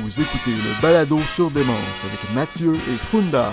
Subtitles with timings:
[0.00, 3.50] Vous écoutez le balado sur Démence avec Mathieu et Funda.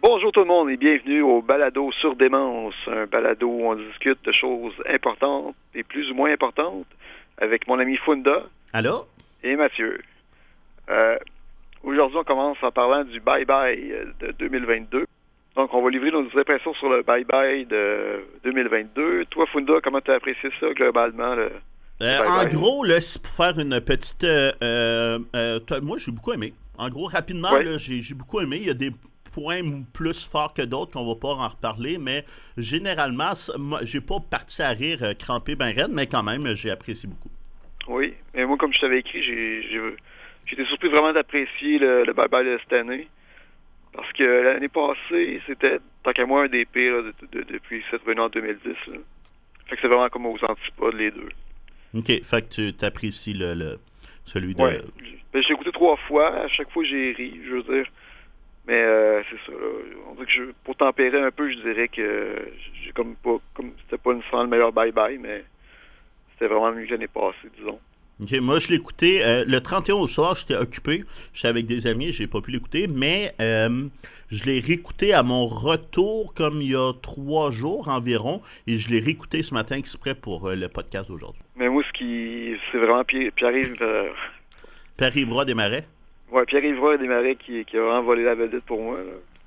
[0.00, 4.24] Bonjour tout le monde et bienvenue au balado sur Démence, un balado où on discute
[4.24, 6.86] de choses importantes et plus ou moins importantes
[7.38, 8.44] avec mon ami Funda.
[8.72, 9.06] Allô?
[9.42, 10.00] Et Mathieu.
[10.90, 11.16] Euh,
[11.82, 15.04] Aujourd'hui, on commence en parlant du bye-bye de 2022.
[15.56, 19.26] Donc, on va livrer nos impressions sur le bye-bye de 2022.
[19.26, 21.34] Toi, Funda, comment tu as apprécié ça globalement?
[21.34, 21.50] Le...
[22.04, 24.24] Euh, en gros, là, c'est pour faire une petite.
[24.24, 26.52] Euh, euh, moi, j'ai beaucoup aimé.
[26.76, 28.58] En gros, rapidement, j'ai beaucoup aimé.
[28.60, 28.90] Il y a des
[29.32, 29.62] points
[29.92, 32.24] plus forts que d'autres qu'on va pas en reparler, mais
[32.58, 33.32] généralement,
[33.82, 37.30] j'ai pas parti à rire crampé ben raide, mais quand même, j'ai apprécié beaucoup.
[37.88, 39.96] Oui, et moi, comme je t'avais écrit, j'ai
[40.46, 43.08] j'étais surpris vraiment d'apprécier le, bye-bye de cette année.
[43.94, 48.28] Parce que l'année passée, c'était, tant qu'à moi, un des pires depuis cette venue en
[48.28, 48.74] 2010.
[49.66, 51.28] Fait que c'est vraiment comme aux antipodes, les deux.
[51.94, 52.22] OK.
[52.22, 53.78] Fait que tu apprécies le,
[54.24, 54.62] celui de.
[54.62, 54.80] Ouais.
[55.32, 56.44] Ben, j'ai écouté trois fois.
[56.44, 57.86] À chaque fois, j'ai ri, je veux dire.
[58.66, 59.56] Mais euh, c'est ça.
[60.08, 63.36] On dirait que je, pour tempérer un peu, je dirais que j'ai comme pas.
[63.54, 65.44] comme C'était pas le meilleur bye-bye, mais
[66.32, 67.78] c'était vraiment mieux que l'année passée, disons.
[68.20, 69.24] Moi, je l'ai écouté.
[69.24, 71.04] Euh, le 31 au soir, j'étais occupé.
[71.32, 73.86] J'étais avec des amis, j'ai pas pu l'écouter, mais euh,
[74.30, 78.90] je l'ai réécouté à mon retour, comme il y a trois jours environ, et je
[78.90, 81.42] l'ai réécouté ce matin exprès pour le podcast d'aujourd'hui.
[81.56, 82.56] Mais moi, ce qui.
[82.70, 83.76] C'est vraiment Pierre-Yves.
[84.96, 85.86] Pierre-Yves Roy Desmarais
[86.30, 88.96] Ouais, Pierre-Yves Roy Desmarais qui, qui a vraiment volé la vedette pour moi.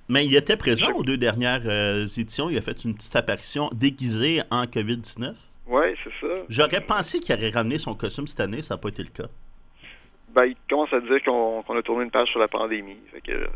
[0.10, 2.50] Mais il était présent aux deux dernières euh, éditions.
[2.50, 5.34] Il a fait une petite apparition déguisée en COVID-19.
[5.68, 6.34] Oui, c'est ça.
[6.50, 9.30] J'aurais pensé qu'il aurait ramené son costume cette année, ça n'a pas été le cas.
[10.34, 12.98] Ben, il commence à dire qu'on a tourné une page sur la pandémie.
[13.12, 13.48] Fait que,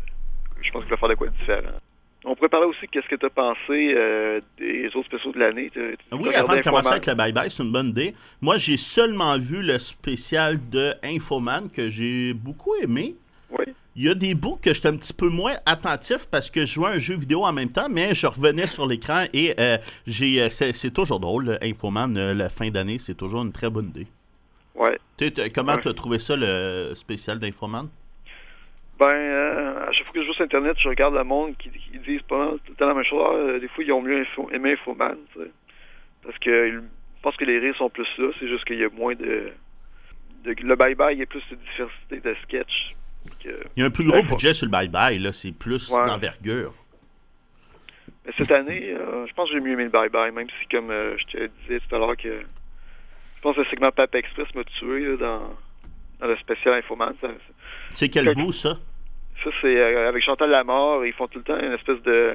[0.60, 1.78] je pense qu'il va faire de quoi de différent.
[2.24, 5.40] On pourrait parler aussi de qu'est-ce que tu as pensé euh, des autres spéciaux de
[5.40, 5.72] l'année.
[6.12, 8.14] Oui, avant de commencer avec le bye-bye, c'est une bonne idée.
[8.40, 13.16] Moi, j'ai seulement vu le spécial de Infoman que j'ai beaucoup aimé.
[13.50, 13.64] Oui.
[13.94, 16.72] Il y a des bouts que j'étais un petit peu moins attentif parce que je
[16.72, 20.40] jouais un jeu vidéo en même temps, mais je revenais sur l'écran et euh, j'ai
[20.40, 24.06] euh, c'est toujours drôle, Infoman, la fin d'année, c'est toujours une très bonne idée.
[24.74, 24.98] Ouais.
[25.54, 27.88] comment tu as trouvé ça, le spécial d'Infoman?
[28.98, 31.68] Ben, euh, à chaque fois que je joue sur Internet, je regarde le monde qui,
[31.70, 33.20] qui disent pas tout le temps la même chose.
[33.22, 35.16] Ah, des fois, ils ont mieux aimé Infoman,
[36.22, 36.80] Parce que je
[37.20, 39.52] pense que les rires sont plus là, c'est juste qu'il y a moins de,
[40.44, 42.94] Le bye-bye, il y a plus de diversité de sketch.
[43.44, 46.74] Il y a un plus gros budget sur le bye-bye, là, c'est plus d'envergure.
[48.24, 50.90] Mais cette année, euh, je pense que j'ai mieux aimé le bye-bye, même si, comme
[50.90, 54.54] euh, je te disais tout à l'heure, que je pense que le segment Pap Express
[54.54, 55.56] m'a tué dans,
[56.20, 57.12] dans le spécial Infoman.
[57.90, 58.78] C'est quel bout, ça?
[59.42, 61.04] Ça, c'est euh, avec Chantal Lamar.
[61.04, 62.34] Ils font tout le temps une espèce de.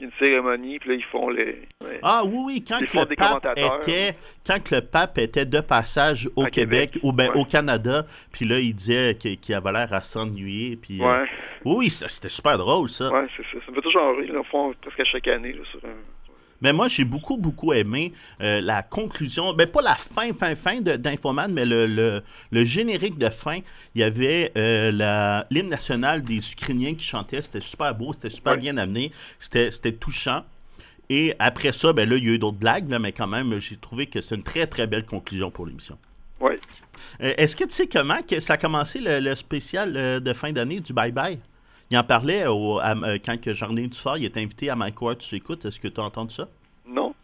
[0.00, 1.62] Une, cérémonie, puis là, ils font les.
[2.04, 4.14] Ah oui, oui, quand, le pape était,
[4.46, 8.74] quand le pape était de passage au Québec, ou ben, au Canada, puis là, il
[8.74, 10.76] disait qu'il avait l'air à s'ennuyer.
[10.76, 11.26] Puis, euh,
[11.64, 13.10] oui, c'était super drôle, ça.
[13.12, 13.64] Oui, c'est ça.
[13.64, 14.26] Ça me fait toujours rire.
[14.28, 16.17] Ils le font presque à chaque année là, sur un
[16.60, 19.52] mais moi, j'ai beaucoup, beaucoup aimé euh, la conclusion.
[19.54, 23.58] Ben, pas la fin, fin, fin d'Infoman, mais le, le, générique de fin.
[23.94, 27.42] Il y avait euh, l'hymne national des Ukrainiens qui chantaient.
[27.42, 29.12] C'était super beau, c'était super bien amené.
[29.38, 30.44] C'était touchant.
[31.10, 33.76] Et après ça, ben là, il y a eu d'autres blagues, mais quand même, j'ai
[33.76, 35.96] trouvé que c'est une très, très belle conclusion pour l'émission.
[36.40, 36.52] Oui.
[37.22, 40.80] Euh, est-ce que tu sais comment que ça a commencé le, spécial de fin d'année
[40.80, 41.38] du Bye Bye?
[41.90, 45.00] Il en parlait au, euh, quand que Jardin du Fort, il était invité à Mike
[45.00, 46.48] Ward, tu écoutes, est-ce que tu as entendu ça?
[46.86, 47.14] Non.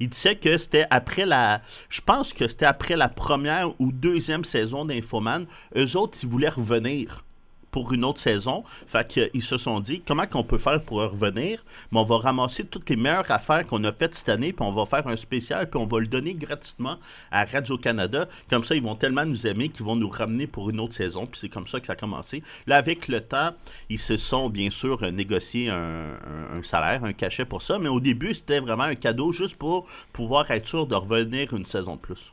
[0.00, 1.60] Il disait que c'était après la.
[1.88, 5.46] Je pense que c'était après la première ou deuxième saison d'Infoman.
[5.76, 7.24] Eux autres, ils voulaient revenir
[7.70, 8.64] pour une autre saison.
[8.86, 11.64] Fait qu'ils se sont dit, comment qu'on peut faire pour revenir?
[11.92, 14.72] Mais on va ramasser toutes les meilleures affaires qu'on a faites cette année, puis on
[14.72, 16.98] va faire un spécial, puis on va le donner gratuitement
[17.30, 18.28] à Radio-Canada.
[18.50, 21.26] Comme ça, ils vont tellement nous aimer qu'ils vont nous ramener pour une autre saison.
[21.26, 22.42] Puis c'est comme ça que ça a commencé.
[22.66, 23.50] Là, avec le temps,
[23.88, 27.78] ils se sont bien sûr négocié un, salaire, un cachet pour ça.
[27.78, 31.64] Mais au début, c'était vraiment un cadeau juste pour pouvoir être sûr de revenir une
[31.64, 32.32] saison de plus.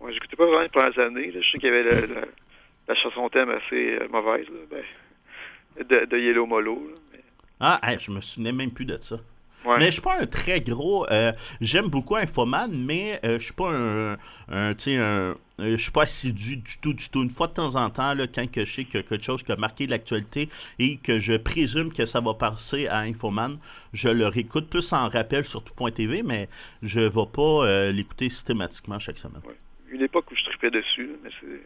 [0.00, 1.32] Ouais, j'écoutais pas vraiment les premières années.
[1.32, 2.06] Je sais qu'il y avait le
[2.88, 4.82] la chanson thème assez euh, mauvaise, ben,
[5.84, 6.80] de, de, Yellow Molo.
[7.60, 9.16] Ah, je me souvenais même plus de ça.
[9.78, 11.10] Mais je suis pas un très gros.
[11.10, 14.16] Euh, j'aime beaucoup Infoman, mais euh, je suis pas un.
[14.48, 17.22] un tu un, je suis pas assidu du tout, du tout.
[17.24, 19.50] Une fois de temps en temps, là, quand que je sais que quelque chose qui
[19.50, 20.48] a marqué l'actualité
[20.78, 23.56] et que je présume que ça va passer à Infoman,
[23.92, 26.48] je le réécoute plus en rappel sur tout.tv, mais
[26.82, 29.42] je ne vais pas l'écouter systématiquement chaque semaine.
[29.90, 31.60] Une époque où je tripais dessus, mais c'est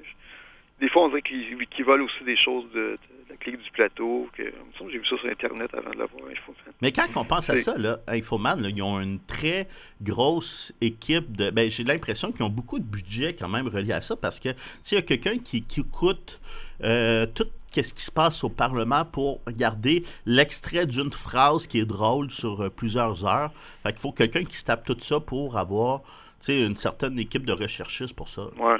[0.80, 2.98] des fois, on dirait qu'ils volent aussi des choses de,
[3.28, 4.28] la clique du plateau.
[4.36, 4.42] Que,
[4.90, 6.74] j'ai vu ça sur Internet avant de l'avoir Infoman.
[6.80, 9.68] Mais quand on pense à ça, là, Infoman, là, ils ont une très
[10.00, 11.50] grosse équipe de.
[11.50, 14.48] Ben, j'ai l'impression qu'ils ont beaucoup de budget quand même relié à ça parce que
[14.80, 16.40] s'il y a quelqu'un qui, qui écoute
[16.82, 21.86] euh, tout ce qui se passe au Parlement pour garder l'extrait d'une phrase qui est
[21.86, 25.56] drôle sur euh, plusieurs heures, fait qu'il faut quelqu'un qui se tape tout ça pour
[25.56, 26.02] avoir
[26.48, 28.46] une certaine équipe de recherchistes pour ça.
[28.58, 28.78] Ouais.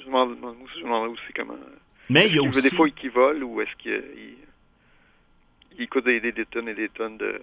[0.00, 1.54] Je me demande, aussi, je comment.
[2.10, 2.62] Mais il y a aussi.
[2.62, 4.02] des fois qu'il vole ou est-ce qu'il
[5.76, 7.40] il, écoute des, des, des tonnes et des tonnes de.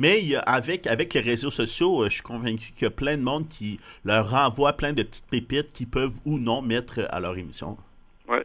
[0.00, 2.86] Mais il y a- avec, avec les réseaux sociaux, euh, je suis convaincu qu'il y
[2.86, 6.62] a plein de monde qui leur renvoie plein de petites pépites qu'ils peuvent ou non
[6.62, 7.76] mettre à leur émission.
[8.28, 8.44] Ouais.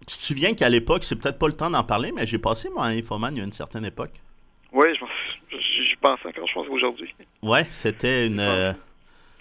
[0.00, 2.68] Tu te souviens qu'à l'époque, c'est peut-être pas le temps d'en parler, mais j'ai passé
[2.70, 4.12] moi à Infoman il y a une certaine époque.
[4.72, 5.10] Ouais, je pense-
[5.50, 7.14] j'y j'y pense encore, je pense aujourd'hui.
[7.42, 8.40] Ouais, c'était une.
[8.40, 8.72] euh,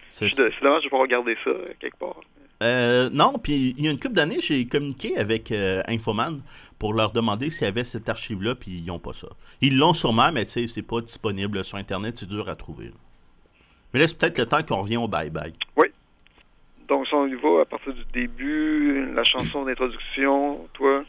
[0.10, 0.30] c'est
[0.62, 2.20] dommage de pas regarder ça euh, quelque part.
[2.64, 6.42] Euh, non, puis il y a une couple d'années, j'ai communiqué avec euh, Infoman
[6.80, 9.28] pour leur demander s'il y avait cette archive-là, puis ils n'ont pas ça.
[9.62, 12.86] Ils l'ont sûrement, mais tu sais, c'est pas disponible sur Internet, c'est dur à trouver.
[12.86, 12.92] là.
[13.94, 15.54] Mais là, c'est peut-être le temps qu'on revient au bye-bye.
[16.90, 21.04] Donc, si on y va à partir du début, la chanson d'introduction, toi?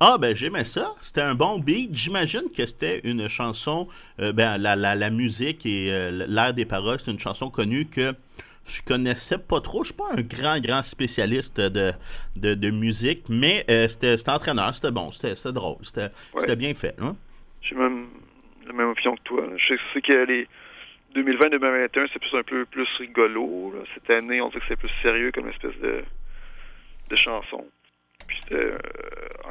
[0.00, 0.94] Ah, ben j'aimais ça.
[1.00, 1.96] C'était un bon beat.
[1.96, 3.88] J'imagine que c'était une chanson,
[4.20, 7.86] euh, ben la, la, la musique et euh, l'air des paroles, c'est une chanson connue
[7.86, 8.14] que
[8.66, 9.82] je connaissais pas trop.
[9.84, 11.92] Je suis pas un grand, grand spécialiste de,
[12.36, 16.56] de, de musique, mais euh, c'était entraîneur, c'était bon, c'était drôle, c'était Ouais.
[16.56, 16.94] bien fait.
[17.00, 17.16] hein.
[17.62, 18.06] J'ai même
[18.66, 19.42] la même opinion que toi.
[19.46, 19.52] là.
[19.56, 20.48] Je sais, sais que les
[21.14, 23.72] 2020-2021, c'est plus un peu plus rigolo.
[23.74, 23.80] là.
[23.94, 26.04] Cette année, on dirait que c'est plus sérieux comme espèce de,
[27.10, 27.64] de chanson.
[28.26, 28.78] Puis c'était, euh,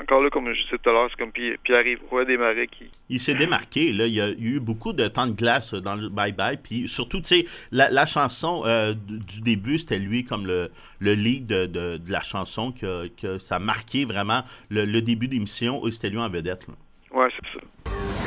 [0.02, 2.86] encore là, comme je disais tout à l'heure, c'est comme Pi- Pierre-Yves Roy Desmarais qui.
[3.10, 4.06] Il s'est démarqué, là.
[4.08, 6.58] Il y a eu beaucoup de temps de glace euh, dans le bye-bye.
[6.62, 10.70] Puis surtout, tu sais, la, la chanson euh, du, début, c'était lui comme le,
[11.00, 15.02] le lead de, de- de la chanson que, que ça a marqué vraiment le, le
[15.02, 15.82] début d'émission.
[15.92, 16.68] C'était lui en vedette.
[16.68, 16.74] là.
[17.12, 18.25] Ouais, c'est ça.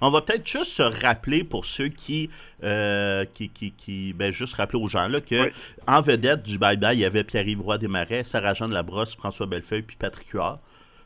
[0.00, 2.30] On va peut-être juste se rappeler pour ceux qui,
[2.62, 5.50] euh, qui, qui, qui- ben juste rappeler aux gens là que Oui.
[5.86, 9.82] en vedette du Bye Bye, il y avait Pierre-Yves Roy Desmarais, Sarah-Jeanne Labrosse, François Bellefeuille,
[9.82, 10.60] puis Patrick Huard.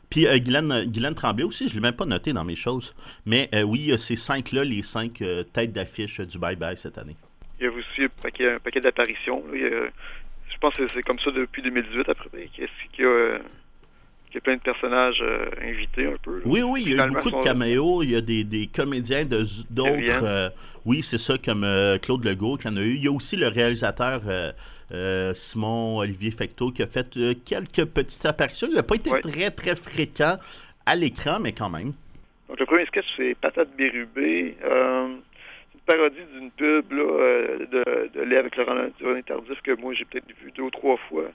[0.09, 2.93] Puis euh, Guylaine, Guylaine Tremblay aussi, je ne l'ai même pas noté dans mes choses.
[3.25, 6.55] Mais euh, oui, il y a ces cinq-là, les cinq euh, têtes d'affiche du Bye
[6.55, 7.15] Bye cette année.
[7.59, 9.43] Il y a aussi un paquet, un paquet d'apparitions.
[9.53, 12.47] Je pense que c'est comme ça depuis 2018 après.
[12.53, 12.67] Qu'il
[12.99, 13.39] y a,
[14.33, 16.35] qu'il y a, plein de personnages euh, invités un peu.
[16.37, 16.41] là.
[16.45, 18.03] Oui, oui, il y a eu beaucoup de caméos.
[18.03, 20.23] Il y a des, des comédiens de d'autres.
[20.23, 20.49] euh,
[20.85, 22.95] oui, c'est ça, comme euh, Claude Legault qui en a eu.
[22.95, 24.21] Il y a aussi le réalisateur
[25.35, 28.67] Simon Olivier Fecteau qui a fait quelques petites apparitions.
[28.69, 29.21] Il n'a pas été Ouais.
[29.21, 30.37] très, très fréquent
[30.85, 31.93] à l'écran, mais quand même.
[32.47, 34.55] Donc le premier sketch, c'est Patate Bérubé.
[34.61, 38.75] C'est une parodie d'une pub là, de, de lait avec Laurent
[39.25, 41.25] Tardif que moi j'ai peut-être vu deux ou trois fois.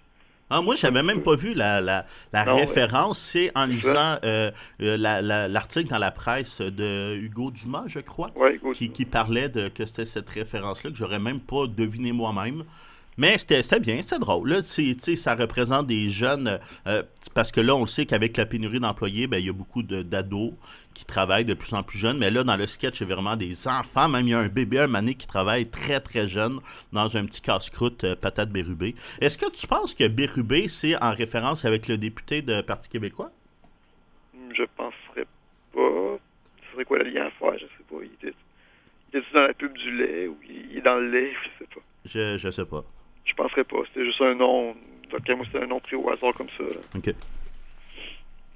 [0.50, 3.18] Ah, moi, j'avais même pas vu la, la, la Non, référence.
[3.18, 4.50] C'est en lisant euh,
[4.80, 8.30] euh, la- la- l'article dans la presse de Hugo Dumas, je crois.
[8.34, 12.64] Ouais, qui, qui parlait de que c'était cette référence-là que j'aurais même pas deviné moi-même.
[13.18, 14.48] Mais c'était bien, c'était drôle.
[14.48, 17.02] Là, C'est- tu sais, ça représente des jeunes, euh,
[17.34, 19.82] parce que là, on le sait qu'avec la pénurie d'employés, ben, il y a beaucoup
[19.82, 20.52] d'ados
[20.94, 22.18] qui travaillent de plus en plus jeunes.
[22.18, 24.08] Mais là, dans le sketch, il y a vraiment des enfants.
[24.08, 26.60] Même il y a un bébé, un mané qui travaille très, très jeune
[26.92, 28.94] dans un petit casse-croûte euh, patate Bérubé.
[29.20, 33.32] Est-ce que tu penses que Bérubé, c'est en référence avec le député de Parti québécois?
[34.54, 35.26] Je penserais
[35.74, 36.18] pas.
[36.66, 37.54] Ce serait quoi le lien à faire?
[37.54, 37.96] Je sais pas.
[38.02, 38.36] Il était,
[39.12, 41.32] il était dans la pub du lait ou il est dans le lait?
[41.32, 41.80] Je sais pas.
[42.04, 42.84] Je, je sais pas.
[43.28, 43.76] Je penserais pas.
[43.88, 44.74] C'était juste un nom.
[45.10, 46.64] Donc, moi, c'était un nom pris au hasard comme ça.
[46.64, 46.80] là.
[46.96, 47.14] OK.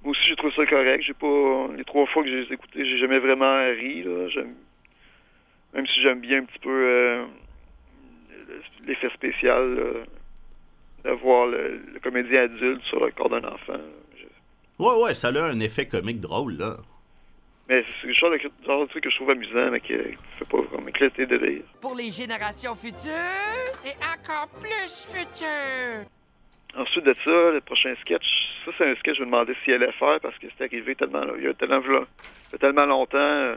[0.02, 1.04] Moi aussi, j'ai trouvé ça correct.
[1.06, 1.68] J'ai pas.
[1.76, 4.02] Les trois fois que j'ai écouté, j'ai jamais vraiment ri.
[4.02, 4.26] Là.
[5.74, 7.24] Même si j'aime bien un petit peu euh,
[8.86, 13.78] l'effet spécial là, de voir le, le comédien adulte sur le corps d'un enfant.
[14.16, 16.76] Je- Ouais, ouais, ça a un effet comique drôle, là.
[17.68, 19.98] Mais c'est le genre de, genre de truc que je trouve amusant, mais qui ne
[20.38, 21.62] fait pas vraiment éclater de rire.
[21.80, 23.12] Pour les générations futures
[23.84, 26.04] et encore plus futures.
[26.76, 28.24] Ensuite de ça, le prochain sketch,
[28.64, 30.94] ça c'est un sketch que je me demandais s'il allait faire parce que c'était arrivé
[30.96, 32.06] tellement, il y a tellement, v'là-
[32.48, 33.18] il y a tellement longtemps.
[33.18, 33.54] euh,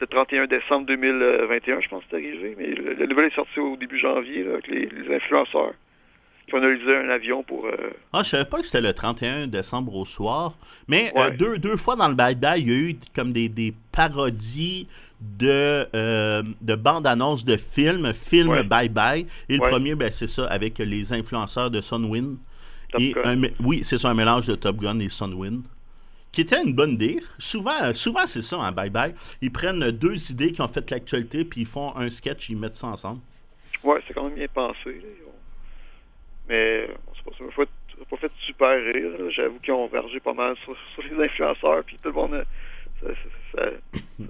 [0.00, 2.54] Le 31 décembre 2021, je pense que c'est arrivé.
[2.56, 5.74] Mais le, le nouvel est sorti au début janvier là, avec les, les influenceurs
[6.54, 7.64] analysé un avion pour.
[7.66, 10.54] euh, Ah, je savais pas que c'était le 31 décembre au soir.
[10.88, 13.48] Mais euh, deux, deux fois dans le Bye Bye, il y a eu comme des,
[13.48, 14.86] des parodies
[15.20, 18.62] de, euh, de bandes-annonces de films, films Ouais.
[18.64, 19.26] Bye Bye.
[19.48, 19.70] Et le Ouais.
[19.70, 22.36] premier, ben, c'est ça, avec les influenceurs de Sunwin.
[22.92, 25.62] Top Et un oui, c'est ça, un mélange de Top Gun et Sunwin.
[26.30, 27.20] Qui était une bonne idée.
[27.38, 29.14] Souvent, souvent c'est ça en Bye Bye.
[29.40, 32.76] Ils prennent deux idées qui ont fait l'actualité, puis ils font un sketch, ils mettent
[32.76, 33.20] ça ensemble.
[33.82, 34.78] Ouais, c'est quand même bien pensé.
[34.86, 35.32] là.
[36.48, 37.64] Mais bon, c'est pas
[37.98, 39.30] m'a pas fait super rire.
[39.30, 42.44] J'avoue qu'ils ont vergé pas mal sur, les influenceurs, puis tout le monde,
[43.00, 43.08] ça,
[43.54, 43.62] ça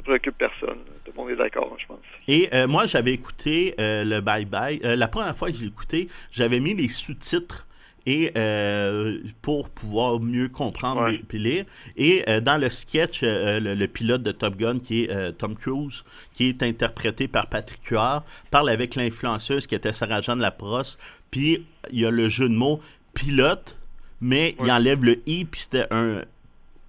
[0.05, 0.79] préoccupe personne.
[1.05, 1.99] Tout le monde est d'accord, je pense.
[2.29, 4.81] Et euh, moi, j'avais écouté euh, le Bye Bye.
[4.85, 7.67] Euh, la première fois que j'ai écouté, j'avais mis les sous-titres
[8.07, 11.21] et euh, pour pouvoir mieux comprendre Ouais.
[11.27, 11.65] puis lire.
[11.97, 15.57] Et euh, dans le sketch, euh, le, le pilote de Top Gun, qui est Tom
[15.57, 20.99] Cruise, qui est interprété par Patrick Huard, parle avec l'influenceuse qui était Sarah Jeanne Laprosse.
[21.31, 22.81] Puis il y a le jeu de mots
[23.15, 23.77] pilote,
[24.21, 26.23] mais il enlève le i, puis c'était un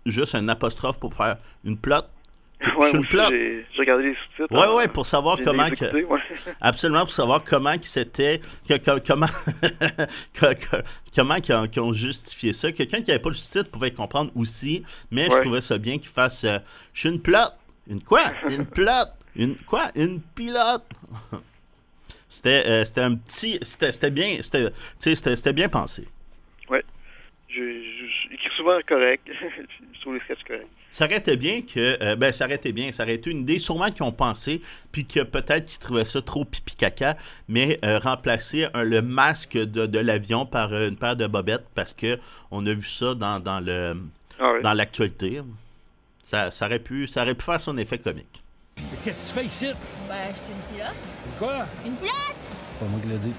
[0.06, 2.04] juste un apostrophe pour faire une plot.
[2.60, 3.30] Ouais, suis aussi, plate.
[3.32, 4.52] j'ai regardé les sous-titres.
[4.52, 4.76] Ouais, hein.
[4.76, 6.20] ouais, pour savoir comment que, ouais.
[6.60, 8.42] absolument pour savoir comment que c'était,
[9.06, 9.28] comment,
[11.16, 12.72] comment qu'ils ont, justifié ça.
[12.72, 16.10] Quelqu'un qui n'avait pas le sous-titre pouvait comprendre aussi, mais je trouvais ça bien qu'il
[16.10, 16.58] fasse, euh,
[16.94, 17.54] je suis une plotte,
[17.88, 20.84] une quoi, une plotte, une quoi, une pilote.
[22.30, 24.40] C'était, euh, c'était un petit, c'était, bien,
[25.00, 26.08] c'était, bien pensé.
[27.50, 29.28] Je- J'écris souvent correct.
[29.96, 30.68] je trouve les sketchs corrects.
[30.92, 32.02] Ça aurait été bien que.
[32.04, 32.92] euh, ben, ça aurait été bien.
[32.92, 36.22] Ça aurait été une idée, sûrement qu'ils ont pensé, puis que peut-être qu'ils trouvaient ça
[36.22, 37.18] trop pipi caca,
[37.48, 41.66] mais euh, remplacer un- le masque de, de l'avion par euh, une paire de bobettes,
[41.76, 42.18] parce que
[42.52, 43.96] on a vu ça dans, dans le
[44.40, 45.42] Ah dans l'actualité.
[46.24, 48.42] Ça, ça, aurait pu, ça aurait pu faire son effet comique.
[49.04, 49.66] Qu'est-ce que tu fais ici?
[50.10, 50.96] Ben, je suis une pilote.
[51.40, 51.66] Quoi?
[51.86, 52.14] Une pilote?
[52.80, 53.34] Pas moi qui l'ai dit.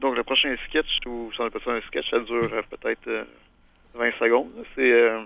[0.00, 3.06] Donc, le prochain sketch, ou si on appelle ça un sketch, ça dure euh, peut-être
[3.08, 3.24] euh,
[3.94, 4.48] 20 secondes.
[4.76, 5.22] C'est euh,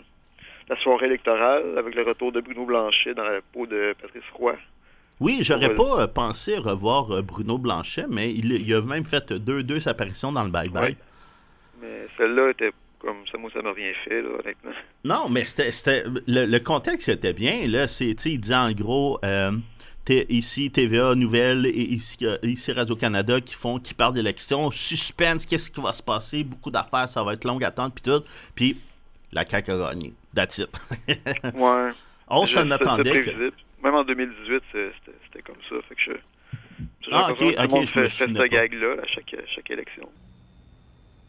[0.68, 4.54] la soirée électorale avec le retour de Bruno Blanchet dans la peau de Patrice Roy.
[5.20, 9.32] Oui, j'aurais pas euh, pensé revoir euh, Bruno Blanchet, mais il, il a même fait
[9.32, 10.82] deux, deux apparitions dans le Bye Bye.
[10.82, 10.96] Ouais.
[11.80, 14.70] Mais celle-là était comme ça, moi, ça m'a rien fait, là, honnêtement.
[15.04, 17.66] Non, mais c'était, c'était- le, le contexte était bien.
[17.66, 19.50] Là, c'est, il dit en gros, euh,
[20.04, 25.44] t'es- ici TVA Nouvelle et ici, euh, ici Radio-Canada qui font, qui parlent d'élections, suspense,
[25.46, 28.22] qu'est-ce qui va se passer, beaucoup d'affaires, ça va être longue attente, puis tout.
[28.54, 28.76] Puis
[29.32, 30.12] la CAQ a gagné.
[30.34, 30.70] That's it.
[31.54, 31.90] Ouais.
[32.28, 33.52] On s'en attendait que...
[33.82, 35.74] Même en 2018, c'est- c'était c'était comme ça.
[35.88, 36.12] Fait que je.
[37.10, 38.56] Ah, ok, que tout le ok, monde je me fait, fait souvenais cette pas.
[38.56, 40.08] gag-là à chaque, chaque élection.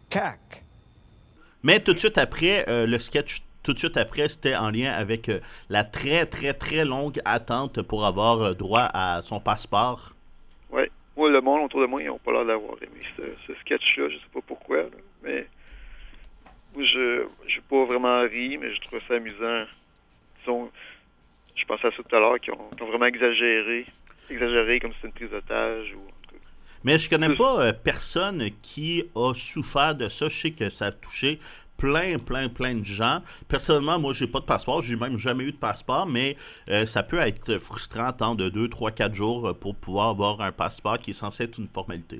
[0.09, 0.63] CAC.
[1.63, 4.91] Mais tout de suite après, euh, le sketch, tout de suite après, c'était en lien
[4.91, 10.13] avec euh, la très, très, très longue attente pour avoir euh, droit à son passeport.
[10.69, 10.91] Ouais.
[11.15, 14.09] Moi, le monde autour de moi, ils n'ont pas l'air d'avoir aimé ce, ce sketch-là.
[14.09, 14.89] Je sais pas pourquoi, là.
[15.23, 15.47] mais
[16.77, 19.65] je j'ai pas vraiment ri, mais je trouve ça amusant.
[20.39, 20.71] Disons,
[21.55, 23.85] je pensais à ça tout à l'heure, qu'ils ont, vraiment exagéré.
[24.29, 25.93] Exagéré comme si c'était une prise d'otage.
[25.93, 26.13] Ou.
[26.83, 30.27] Mais je connais pas euh, personne qui a souffert de ça.
[30.27, 31.39] Je sais que ça a touché
[31.77, 33.21] plein, plein, plein de gens.
[33.47, 34.81] Personnellement, moi, j'ai pas de passeport.
[34.81, 36.35] J'ai même jamais eu de passeport, mais
[36.69, 40.41] euh, ça peut être frustrant tant de 2, 3, 4 jours euh, pour pouvoir avoir
[40.41, 42.19] un passeport qui est censé être une formalité.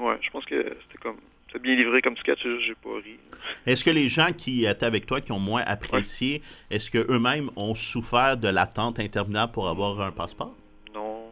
[0.00, 1.18] Ouais, je pense que c'était comme.
[1.54, 3.16] C'est bien livré comme sketch, j'ai pas ri.
[3.64, 7.74] Est-ce que les gens qui étaient avec toi, qui ont moins apprécié, est-ce qu'eux-mêmes ont
[7.76, 10.54] souffert de l'attente interminable pour avoir un passeport?
[10.92, 11.26] Non.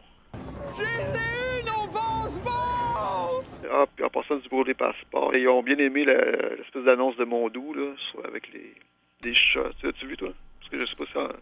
[0.76, 3.42] Je les ai eu, nos bonbons!
[3.74, 7.24] Ah, puis en passant du bureau des passeports, ils ont bien aimé l'espèce d'annonce de
[7.24, 7.92] Mondou, là,
[8.28, 8.74] avec les
[9.22, 9.70] des chats.
[9.80, 10.30] Tu l'as-tu vu, toi?
[10.60, 11.12] Parce que je sais pas si...
[11.12, 11.36] ça-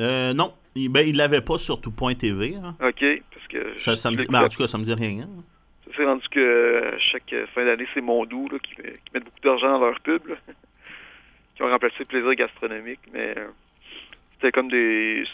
[0.00, 0.52] Euh, non.
[0.74, 2.56] Il, ben, il l'avait pas sur tout.tv.
[2.56, 2.76] Hein.
[2.80, 3.04] OK,
[3.34, 3.78] parce que...
[3.78, 5.20] Ça, ça me dit- ben, en tout cas, ça me dit rien.
[5.24, 5.42] hein.
[5.98, 9.40] S'est rendu que euh, chaque fin d'année, c'est Mondou là, qui, met- qui mettent beaucoup
[9.42, 10.36] d'argent dans leur pub, là,
[11.56, 13.48] qui ont remplacé le plaisir gastronomique, mais euh,
[14.34, 15.24] c'était comme des...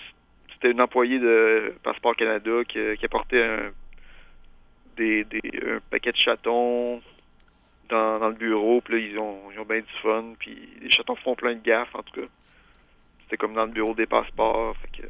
[0.54, 3.73] C'était une employée de Passeport Canada qui, qui apportait un,
[4.97, 7.02] des, des, un paquet de chatons
[7.90, 10.90] dans, dans le bureau, puis là, ils ont, ils ont bien du fun, puis les
[10.90, 12.26] chatons font plein de gaffes, en tout cas.
[13.25, 15.06] C'était comme dans le bureau des passeports, fait que...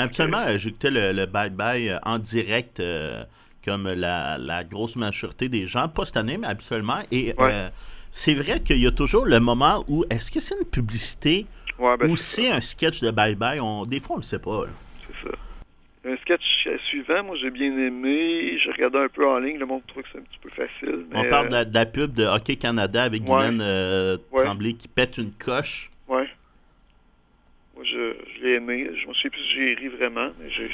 [0.00, 3.22] Euh, j'écoutais le, le bye-bye euh, en direct, euh,
[3.64, 5.88] comme la, la grosse majorité des gens.
[5.88, 7.00] Pas cette année, mais habituellement.
[7.10, 7.50] Et Ouais.
[7.52, 7.68] euh,
[8.12, 11.46] c'est vrai qu'il y a toujours le moment où est-ce que c'est une publicité
[11.78, 13.60] Ouais, ben, ou c'est un sketch de bye-bye?
[13.60, 14.62] On, des fois, on ne le sait pas.
[15.06, 15.34] C'est ça.
[16.10, 16.42] Un sketch
[16.88, 18.58] suivant, moi j'ai bien aimé.
[18.64, 21.04] J'ai regardé un peu en ligne, le monde trouve que c'est un petit peu facile.
[21.12, 23.28] On parle de euh, la, de la pub de Hockey Canada avec Ouais.
[23.28, 24.16] Guylaine euh.
[24.34, 25.90] Tremblay qui pète une coche.
[26.08, 26.26] Ouais.
[27.76, 28.90] Moi je, je l'ai aimé.
[29.00, 30.70] Je me souviens plus si j'ai ri vraiment, mais j'ai.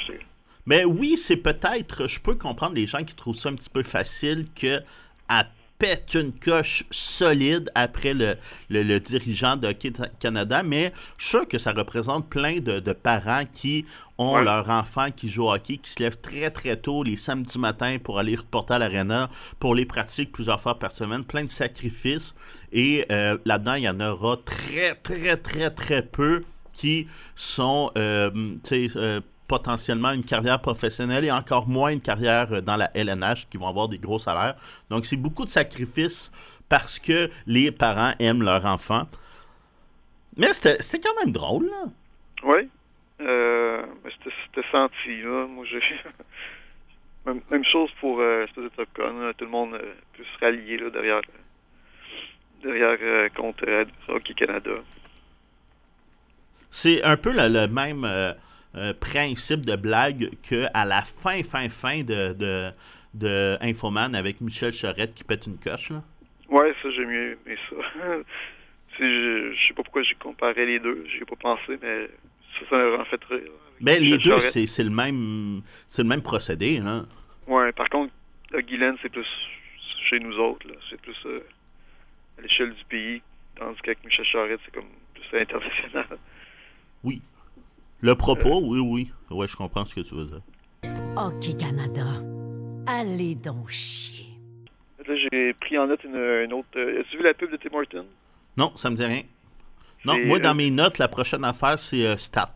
[0.65, 3.83] Mais oui, c'est peut-être, je peux comprendre les gens qui trouvent ça un petit peu
[3.83, 4.81] facile que
[5.29, 5.45] à
[5.77, 8.35] pète une coche solide après le,
[8.69, 9.91] le, le dirigeant de Hockey
[10.21, 13.85] Canada, mais je suis sûr que ça représente plein de, de parents qui
[14.17, 14.43] ont Ouais.
[14.43, 17.97] leur enfant qui joue au hockey, qui se lèvent très très tôt les samedis matins
[18.01, 19.29] pour aller reporter à l'aréna,
[19.59, 22.33] pour les pratiques plusieurs fois par semaine, plein de sacrifices.
[22.71, 28.31] Et euh, là-dedans, il y en aura très très très très peu qui sont euh,
[28.63, 32.89] tu sais, euh, potentiellement une carrière professionnelle et encore moins une carrière euh, dans la
[32.95, 34.55] LNH qui vont avoir des gros salaires.
[34.89, 36.31] Donc, c'est beaucoup de sacrifices
[36.69, 39.07] parce que les parents aiment leur enfant.
[40.37, 41.85] Mais c'était quand même drôle, là.
[42.43, 42.69] Oui.
[43.21, 45.47] Euh, mais c'était senti, là.
[45.47, 45.79] Moi, j'ai.
[47.25, 49.13] même, même chose pour euh, de Top Gun.
[49.19, 49.33] là.
[49.33, 51.21] Tout le monde euh, peut se rallier là, derrière,
[52.61, 54.71] derrière euh, contre euh, Hockey Canada.
[56.69, 58.05] C'est un peu le, le même
[58.75, 62.69] euh, euh, principe de blague qu'à la fin, fin, fin de, de,
[63.13, 65.89] de Infoman avec Michel Charette qui pète une coche.
[65.89, 66.03] Là.
[66.49, 67.75] Ouais, ça, j'ai mieux aimé ça.
[68.97, 71.05] Je, je sais pas pourquoi j'ai comparé les deux.
[71.09, 72.07] J'y ai pas pensé, mais
[72.57, 73.39] ça, ça m'a vraiment fait rire.
[73.39, 76.79] avec Ben, les deux, c'est c'est le même c'est le même procédé.
[76.79, 77.03] Là.
[77.45, 78.13] Ouais, par contre,
[78.51, 79.27] le Guylaine, c'est plus
[80.09, 80.65] chez nous autres.
[80.69, 80.75] là.
[80.89, 81.41] C'est plus euh,
[82.37, 83.21] à l'échelle du pays.
[83.57, 86.17] Tandis qu'avec Michel Charette, c'est comme plus international.
[88.01, 89.11] Le propos, oui, oui.
[89.31, 90.41] Ouais, je comprends ce que tu veux dire.
[91.17, 92.05] OK Canada.
[92.87, 94.25] Allez donc chier.
[95.07, 96.67] Là, j'ai pris en note une, une autre.
[96.77, 98.05] euh, As-tu vu la pub de Tim Horton?
[98.57, 99.21] Non, ça me dit rien.
[100.03, 102.53] Non, moi, dans euh, mes notes, la prochaine affaire, c'est euh, Stat.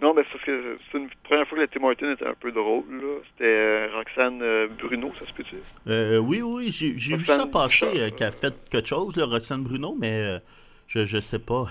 [0.00, 2.34] Non, mais c'est parce que c'est une première fois que le Tim Horton était un
[2.34, 2.84] peu drôle.
[2.90, 3.18] là.
[3.32, 5.56] C'était euh, Roxane euh, Bruno, ça se peut-tu?
[5.88, 9.26] Euh, oui, oui, j'ai j'ai vu ça passer, euh, qu'elle a fait quelque chose, là,
[9.26, 10.38] Roxane Bruno, mais euh,
[10.88, 11.66] je, je sais pas.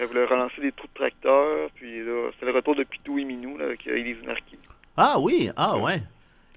[0.00, 1.70] Elle voulait relancer des trous de tracteur.
[1.76, 4.58] Puis là, c'était le retour de Pitou et Minou là, avec euh, Élise Marquis.
[4.96, 6.02] Ah oui, ah ouais.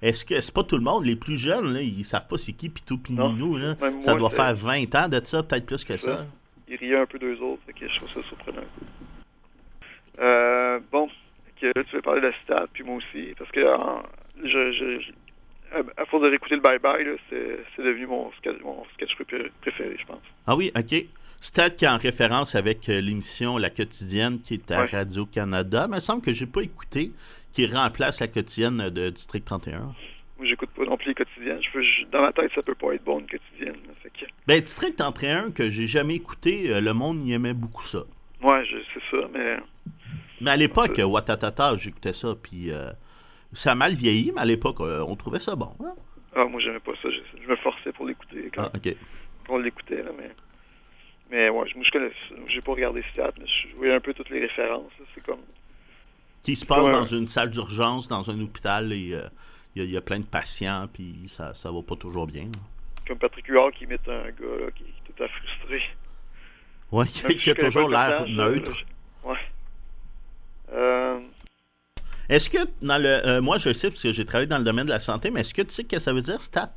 [0.00, 2.52] Est-ce que c'est pas tout le monde, les plus jeunes, là, ils savent pas c'est
[2.52, 3.74] qui Pitou Non, Piminou, là?
[4.00, 6.16] Ça moi, doit c'est- faire 20 ans de ça, peut-être plus que C'est ça.
[6.18, 6.26] ça.
[6.68, 8.62] Ils riaient un peu d'eux autres, fait que je trouve ça surprenant.
[10.20, 11.08] Euh, bon,
[11.60, 14.02] que là, tu veux parler de la stat, puis moi aussi, parce que en-
[14.44, 15.12] je, je, je-
[15.96, 19.14] à- force de réécouter le bye-bye, c'est c'est devenu mon sketch, mon sketch
[19.60, 20.20] préféré, je pense.
[20.46, 21.04] Ah oui, ok.
[21.40, 24.88] Stat qui est en référence avec euh, l'émission La Quotidienne qui est à Ouais.
[24.90, 25.86] Radio-Canada.
[25.88, 27.12] Il me semble que j'ai pas écouté,
[27.52, 29.78] qui remplace la quotidienne de District 31.
[29.80, 31.60] Moi, j'écoute pas non plus les quotidiennes.
[31.62, 33.76] Je, dans ma tête, ça peut pas être bon, une quotidienne.
[34.02, 37.82] Fait que, Ben, District 31, que j'ai jamais écouté, euh, le monde y aimait beaucoup
[37.84, 38.00] ça.
[38.42, 38.64] ouais,
[38.94, 39.56] c'est ça, mais
[40.40, 42.86] Mais à l'époque, euh, Watatata, j'écoutais ça, puis euh,
[43.52, 45.70] ça a mal vieilli, mais à l'époque, euh, on trouvait ça bon.
[45.84, 45.94] hein.
[46.36, 47.08] ah, moi, j'aimais pas ça.
[47.10, 48.94] Je, je me forçais pour l'écouter quand, Ah, ok.
[49.46, 50.30] quand on l'écoutait, là, mais...
[51.30, 52.10] Mais ouais, moi, je connais
[52.48, 54.90] J'ai pas regardé stat, mais je voyais un peu toutes les références.
[55.14, 55.40] C'est comme...
[56.42, 56.92] Qui se passe Ouais.
[56.92, 59.22] dans une salle d'urgence, dans un hôpital, et euh,
[59.74, 62.26] il y, a- il y a plein de patients, puis ça, ça va pas toujours
[62.26, 62.44] bien.
[62.44, 62.60] là.
[63.06, 65.82] comme Patrick Huard qui imite un gars là, qui est tout à frustré.
[66.92, 68.72] Ouais, qui si a toujours l'air neutre.
[68.74, 69.38] je- Ouais.
[70.72, 71.20] Euh,
[72.30, 73.08] Est-ce que dans le.
[73.26, 75.40] euh, moi, je sais, parce que j'ai travaillé dans le domaine de la santé, mais
[75.40, 76.70] est-ce que tu sais ce que ça veut dire, stat?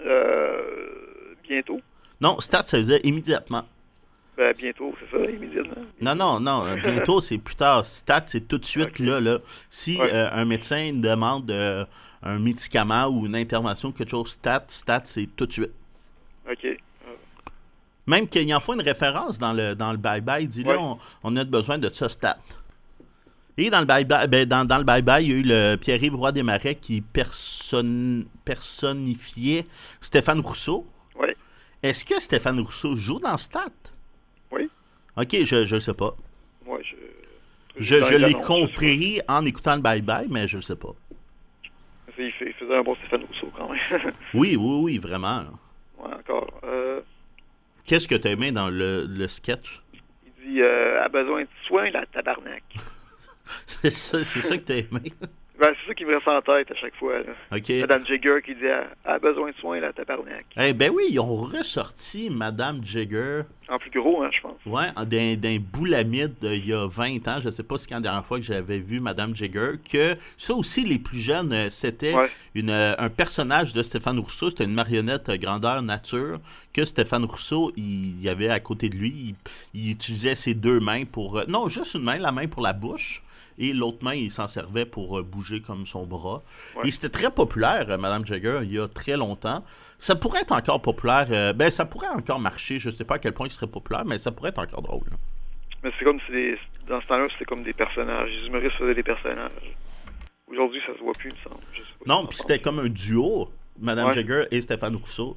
[0.00, 1.80] euh, bientôt.
[2.22, 3.64] Non, stat, ça veut dire immédiatement.
[4.36, 5.82] Ben, bientôt, c'est ça, immédiatement.
[6.00, 6.64] Non, non, non.
[6.66, 7.84] euh, Bientôt, c'est plus tard.
[7.84, 9.38] Stat, c'est tout de suite là, là.
[9.68, 10.10] Si Ouais.
[10.12, 11.84] euh, un médecin demande euh,
[12.22, 15.72] un médicament ou une intervention, quelque chose, stat, stat, c'est tout de suite.
[16.50, 16.66] OK.
[18.06, 20.42] Même qu'il en faut une référence dans le dans le bye-bye.
[20.42, 22.38] Il dit là, on, on a besoin de ça, stat.
[23.58, 26.14] Et dans le bye-bye, ben, dans, dans le bye-bye, il y a eu le Pierre-Yves
[26.16, 29.66] Roy Desmarais qui personne, personnifiait
[30.00, 30.86] Stéphane Rousseau.
[31.82, 33.66] Est-ce que Stéphane Rousseau joue dans Stat?
[34.50, 34.70] Oui.
[35.16, 36.14] Ok, je je sais pas.
[36.64, 36.96] Moi, je...
[37.78, 40.94] Je, l'ai compris en écoutant le bye-bye, mais je sais pas.
[42.18, 43.80] Il, fait- il faisait un bon Stéphane Rousseau, quand même.
[44.34, 45.44] Oui, oui, oui, vraiment.
[45.98, 46.60] ouais, encore.
[46.64, 47.00] Euh,
[47.86, 49.82] Qu'est-ce que tu as aimé dans le, le sketch?
[50.26, 52.62] il dit euh, «a besoin de soins, la tabarnak
[53.66, 55.12] C'est ça, c'est ça que tu as aimé?».
[55.60, 57.18] Ben, c'est ça qui me reste en tête à chaque fois.
[57.18, 57.24] Là.
[57.80, 58.66] Madame Jagger qui dit
[59.04, 63.42] «a besoin de soins, la tabarnak Eh ben oui, ils ont ressorti Madame Jagger.».
[63.68, 64.56] En plus gros, hein, je pense.
[64.66, 67.96] Ouais, d'un, d'un boulamide d'il y a 20 ans, je sais pas si c'est quand
[67.96, 71.70] la dernière fois que j'avais vu Madame Jagger, que ça aussi, les plus jeunes, euh,
[71.70, 72.30] c'était Ouais.
[72.54, 76.40] une, euh, un personnage de Stéphane Rousseau, c'était une marionnette euh, grandeur nature,
[76.72, 79.34] que Stéphane Rousseau, il, il y avait à côté de lui,
[79.74, 81.38] il, il utilisait ses deux mains pour...
[81.38, 83.22] euh, non, juste une main, la main pour la bouche,
[83.58, 86.42] et l'autre main, il s'en servait pour euh, bouger comme son bras.
[86.76, 86.88] Ouais.
[86.88, 89.64] Et c'était très populaire, euh, Madame Jagger, il y a très longtemps.
[89.98, 93.18] Ça pourrait être encore populaire, euh, ben ça pourrait encore marcher, je sais pas à
[93.18, 95.04] quel point il serait populaire, mais ça pourrait être encore drôle.
[95.10, 95.16] là.
[95.84, 98.30] Mais c'est comme si des- dans ce temps-là, c'était comme des personnages.
[98.30, 99.50] Les humoristes faisaient des personnages.
[100.48, 101.62] Aujourd'hui, ça se voit plus, il me semble.
[101.72, 104.12] Je sais pas Non, puis c'était comme un duo, Madame Ouais.
[104.14, 105.36] Jagger et Stéphane Rousseau.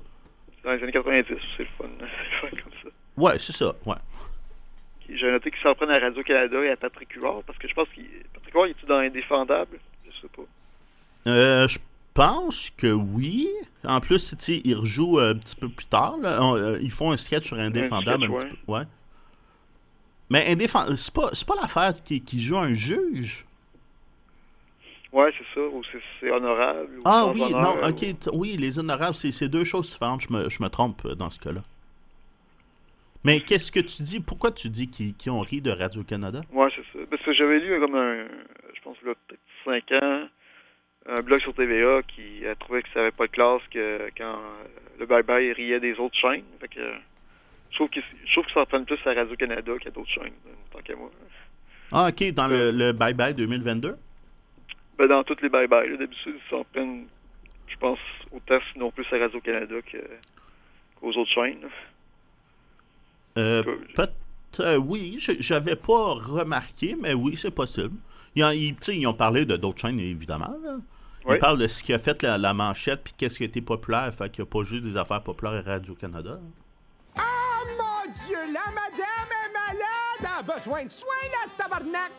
[0.64, 1.86] Dans les années 90, c'est le fun.
[2.00, 2.90] C'est le fun comme ça.
[3.18, 3.96] Ouais, c'est ça, ouais.
[5.14, 7.88] J'ai noté qu'ils s'en prennent à Radio-Canada et à Patrick Huard, parce que je pense
[7.90, 8.06] qu'il...
[8.34, 9.80] Patrick Huard, il est dans Indéfendable?
[10.06, 10.42] Je sais pas.
[11.32, 11.78] Euh, je
[12.14, 13.50] pense que oui.
[13.84, 16.18] En plus, tu sais, ils rejouent euh, un petit peu plus tard.
[16.22, 16.40] là.
[16.42, 18.26] On- euh, ils font un sketch sur Indéfendable.
[18.26, 18.84] sketch, un petit peu, ouais.
[20.30, 23.46] Mais Indéfendable, c'est pas, pas l'affaire qui, qui joue un juge?
[25.12, 25.82] Ouais, c'est ça, ou
[26.20, 26.98] c'est honorable.
[26.98, 30.22] ou Ah oui, honneur, non, ok, oui, les honorables, c'est c'est deux choses différentes.
[30.22, 31.62] Je me, je me trompe euh, dans ce cas-là.
[33.26, 34.20] Mais qu'est-ce que tu dis?
[34.20, 36.42] Pourquoi tu dis qu'ils qu'ils ont ri de Radio-Canada?
[36.54, 37.04] Ouais, c'est ça.
[37.10, 38.28] Parce que j'avais lu comme un,
[38.74, 40.28] je pense, là, peut-être 5 ans,
[41.08, 44.36] un blog sur TVA qui a trouvé que ça avait pas de classe que quand
[44.36, 44.64] euh,
[45.00, 46.44] le bye-bye riait des autres chaînes.
[46.60, 46.94] Fait que, euh,
[47.72, 50.34] je trouve que je trouve que ça en prenne plus à Radio-Canada qu'à d'autres chaînes,
[50.48, 51.10] euh, tant qu'à moi.
[51.92, 53.96] Ah, ok, dans le, le Bye Bye 2022?
[54.98, 57.08] Ben, dans toutes les bye-bye, d'habitude, ils s'en prennent,
[57.68, 58.00] je pense,
[58.32, 61.62] autant sinon plus à Radio-Canada qu'aux autres chaînes.
[61.62, 61.68] là.
[63.38, 67.98] Euh, Peu- peut- euh, oui, je- j'avais pas remarqué, mais oui, c'est possible.
[68.36, 70.56] Ils, ont- ils- tu sais, ils ont parlé de d'autres chaînes, évidemment.
[70.64, 70.78] là.
[71.28, 73.60] Ils parlent de ce qui a fait la, la manchette, puis qu'est-ce qui a été
[73.60, 74.14] populaire.
[74.14, 76.38] Fait qu'il n'y a pas juste des affaires populaires à Radio-Canada.
[77.18, 77.22] Oh
[77.80, 80.34] mon Dieu, la madame est malade!
[80.40, 82.12] A besoin de soins, la tabarnak!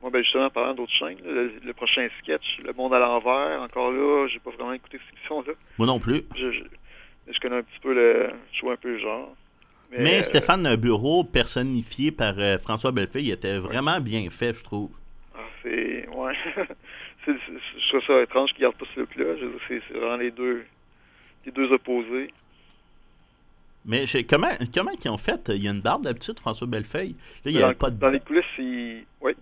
[0.00, 2.98] Moi, ben justement, en parlant d'autres chaînes, là, le, le prochain sketch, Le Monde à
[3.00, 5.52] l'envers, encore là, j'ai pas vraiment écouté cette émission-là.
[5.78, 6.22] Moi non plus.
[6.36, 6.62] Je, je,
[7.32, 8.30] je connais un petit peu le.
[8.52, 9.34] Je vois un peu le genre.
[9.98, 14.64] Mais euh, Stéphane Bureau, personnifié par euh, François Bellefeuille, il était vraiment bien fait, je
[14.64, 14.90] trouve.
[15.34, 16.08] ah, c'est.
[16.08, 16.34] Ouais.
[17.24, 19.24] c'est, je trouve ça étrange qu'ils gardent pas ce look-là.
[19.68, 20.64] C'est, c'est vraiment les deux.
[21.44, 22.32] Les deux opposés.
[23.84, 25.40] Mais comment, comment ils ont fait?
[25.48, 27.16] Il y a une barbe d'habitude, François Bellefeuille.
[27.44, 29.04] Là, il n'y dans, pas de dans les coulisses, il.
[29.20, 29.34] Ouais.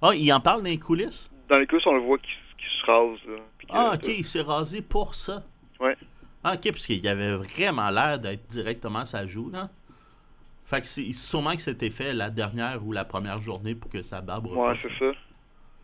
[0.00, 1.30] Ah, il en parle dans les coulisses?
[1.48, 2.28] Dans les coulisses, on le voit qui,
[2.58, 3.18] qui se rase.
[3.28, 5.42] Là, Ah, ok, il s'est rasé pour ça.
[5.80, 5.96] Ouais.
[6.42, 9.68] Ah, ok, parce qu'il avait vraiment l'air d'être directement sa joue, là.
[10.66, 14.02] Fait que c'est sûrement que c'était fait la dernière ou la première journée pour que
[14.02, 15.12] sa barbe Ouais, c'est ça.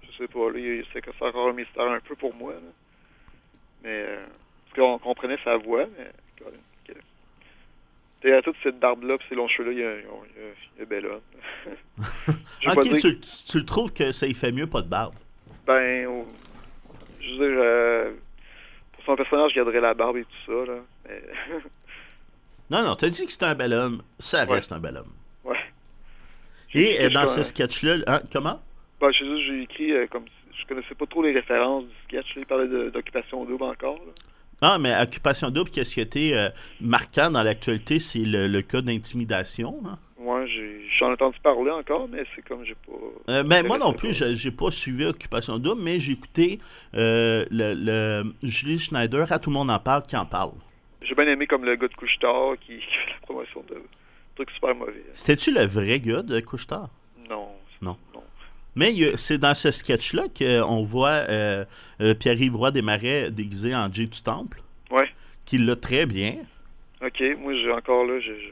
[0.02, 0.50] Je sais pas.
[0.50, 2.54] Là, c'est, c'est encore un mystère un peu pour moi.
[2.54, 2.60] Là.
[3.82, 3.88] Mais.
[4.08, 4.24] euh,
[4.66, 6.06] parce qu'on comprenait sa voix, mais.
[6.38, 6.92] que-
[8.22, 11.06] Derrière toute cette barbe-là pis ces longs cheveux-là, il y a, il y a, bel
[11.06, 11.20] homme.
[12.66, 15.14] Ok, dire- tu, tu- tu le trouves que ça y fait mieux pas de barbe?
[15.66, 16.06] Ben,
[17.20, 18.12] je veux dire, euh,
[18.92, 20.30] pour son personnage, je garderais la barbe et tout
[20.66, 20.78] ça, là.
[21.08, 21.22] Mais,
[22.70, 24.02] Non, non, t'as dit que c'était un bel homme.
[24.18, 24.54] Ça Ouais.
[24.54, 25.12] reste un bel homme.
[25.44, 25.56] ouais.
[26.74, 28.60] Et euh, dans ce sketch-là, hein, comment?
[29.00, 30.24] Ben, je sais juste, j'ai écrit euh, comme
[30.58, 32.26] je connaissais pas trop les références du sketch.
[32.36, 33.94] Il parlait d'occupation double encore.
[33.96, 34.12] Là.
[34.62, 36.50] Ah, mais Occupation Double, qu'est-ce qui a été euh,
[36.82, 39.80] marquant dans l'actualité, c'est le, le cas d'intimidation.
[39.86, 39.98] hein?
[40.22, 40.44] Moi,
[40.98, 43.32] j'en ai entendu parler encore, mais c'est comme j'ai pas.
[43.32, 46.60] Euh, ben, moi non plus, j'ai pas suivi Occupation Double, mais j'ai écouté
[46.94, 50.50] euh, le, le Julie Schneider, à tout le monde en parle, qui en parle.
[51.02, 53.76] J'ai bien aimé comme le gars de Couche-Tard qui, qui fait la promotion de
[54.34, 55.02] trucs super mauvais.
[55.14, 56.88] C'était-tu le vrai gars de Couchetard?
[57.28, 57.48] Non.
[57.82, 57.96] Non.
[58.14, 58.22] Non.
[58.76, 61.64] Mais c'est dans ce sketch-là qu'on voit euh,
[62.00, 64.60] euh, Pierre-Yves Roy Desmarais déguisé en Jay du Temple,
[64.90, 65.08] Ouais.
[65.44, 66.36] qui l'a très bien.
[67.02, 68.48] Ok, moi, j'ai encore là, je, je,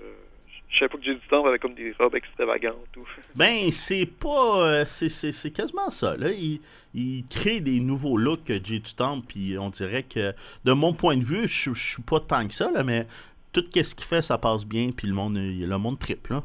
[0.71, 3.05] je savais pas que j'ai du temps comme des robes extravagantes ou.
[3.35, 4.61] Ben, c'est pas.
[4.67, 6.17] euh, c'est- quasiment ça.
[6.17, 6.31] Là.
[6.31, 6.61] Il,
[6.95, 11.17] il crée des nouveaux looks, Jay du Temple, puis on dirait que, de mon point
[11.17, 13.07] de vue, je suis pas tant que ça, là, mais
[13.53, 16.33] tout ce qu'il fait, ça passe bien, puis le monde, euh, le monde triple.
[16.35, 16.43] Là.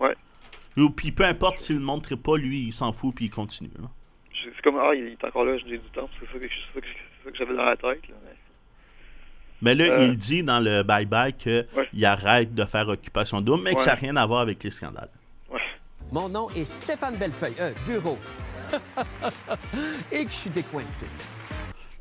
[0.00, 0.14] Ouais.
[0.76, 3.30] Ou puis peu importe si le monde triple pas, lui, il s'en fout, puis il
[3.30, 3.70] continue.
[4.42, 7.54] C'est comme, ah, il est encore là, j'ai du temps, c'est ça que, que, j'avais
[7.56, 8.06] dans la tête.
[8.08, 8.36] Là, mais-
[9.62, 10.06] Mais là, Euh.
[10.06, 12.04] il dit dans le bye-bye qu'il Ouais.
[12.04, 15.08] arrête de faire occupation double, mais que ça n'a rien à voir avec les scandales.
[15.50, 15.60] Ouais.
[16.12, 18.18] Mon nom est Stéphane Bellefeuille, un bureau.
[20.12, 21.06] Et que je suis décoincé.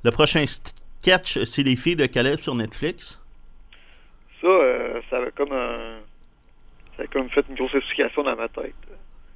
[0.03, 3.19] Le prochain sketch, c'est Les filles de Caleb sur Netflix.
[4.41, 5.99] Ça, euh, ça avait comme un.
[6.97, 8.73] Ça a comme fait une grosse explication dans ma tête.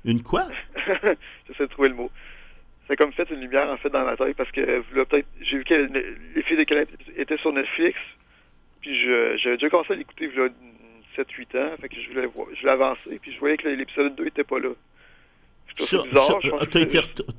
[0.03, 0.47] Une quoi?
[1.47, 2.11] J'essaie de trouver le mot.
[2.87, 5.27] Ça a comme fait une lumière en fait dans ma tête parce que là, peut-être
[5.41, 7.97] j'ai vu que le- les filles de Caleb étaient sur Netflix.
[8.81, 10.49] Puis je- j'avais déjà commencé à l'écouter il y a
[11.15, 11.71] 7-8 ans.
[11.81, 13.19] Fait que je voulais voir, je voulais avancer.
[13.21, 14.69] Puis je voyais que l'épisode 2 était pas là.
[15.77, 16.39] Sur- bizarre.
[16.41, 16.59] sur-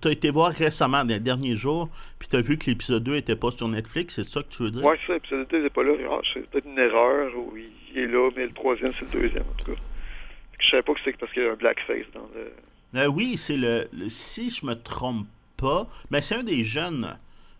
[0.01, 3.37] T'as été, voir récemment, dans les derniers jours, puis t'as vu que l'épisode 2 était
[3.37, 4.85] pas sur Netflix, c'est ça que tu veux dire?
[4.85, 5.93] Ouais, c'est ça, l'épisode 2 n'était pas là.
[6.11, 9.45] Ah, c'est peut-être une erreur, ou il est là, mais le troisième, c'est le deuxième,
[9.45, 9.81] en tout cas.
[10.59, 12.53] Je savais pas que c'est parce qu'il y a un blackface dans le.
[13.01, 17.16] Euh, oui, c'est le, le- Si je me trompe pas, mais c'est un des jeunes.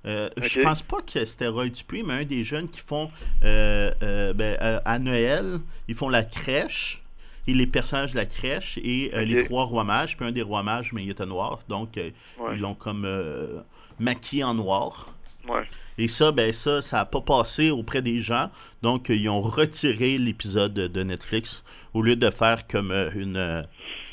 [0.07, 3.11] euh, Je pense pas que c'était Roy Dupuis, mais un des jeunes qui font.
[3.45, 7.03] euh, euh, ben, à Noël, ils font la crèche.
[7.49, 10.17] Et les personnages de la crèche et les trois rois mages.
[10.17, 11.61] Puis un des rois mages, mais il était noir.
[11.69, 12.13] Donc, Ouais.
[12.55, 13.61] ils l'ont comme euh,
[14.01, 15.07] maquillé en noir.
[15.49, 15.63] Ouais.
[15.97, 18.51] Et ça, ben ça, ça n'a pas passé auprès des gens.
[18.83, 21.63] Donc, ils ont retiré l'épisode de, Netflix
[21.95, 23.65] au lieu de faire comme une,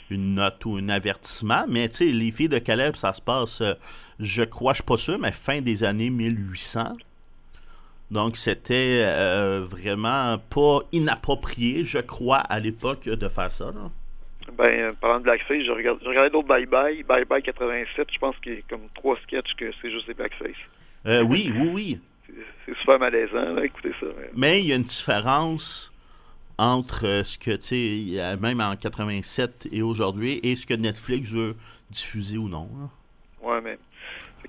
[0.09, 1.65] une note ou un avertissement.
[1.67, 3.73] Mais tu sais, les filles de Caleb, ça se passe, euh,
[4.19, 6.93] je crois, je suis pas sûr, mais fin des années 1800.
[8.11, 13.65] Donc, c'était euh, vraiment pas inapproprié, je crois, à l'époque, de faire ça.
[13.65, 13.89] là.
[14.57, 17.01] Ben, euh, parlant de Blackface, je, regarde, je regardais d'autres Bye Bye.
[17.03, 20.13] Bye Bye 87, je pense qu'il y a comme trois sketchs que c'est juste des
[20.13, 20.51] Blackface.
[21.05, 21.99] Euh, oui, oui, oui.
[22.65, 24.07] C'est- super malaisant, là, écoutez ça.
[24.35, 25.92] Mais il y a une différence
[26.57, 31.31] entre euh, ce que, tu sais, même en 87 et aujourd'hui, et ce que Netflix
[31.31, 31.55] veut
[31.89, 32.69] diffuser ou non.
[33.41, 33.77] Ouais, mais.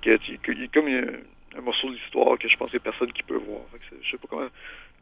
[0.02, 2.90] Que- il y a comme un, morceau de l'histoire que je pense qu'il n'y a
[2.90, 3.62] personne qui peut voir.
[4.02, 4.48] Je sais pas comment.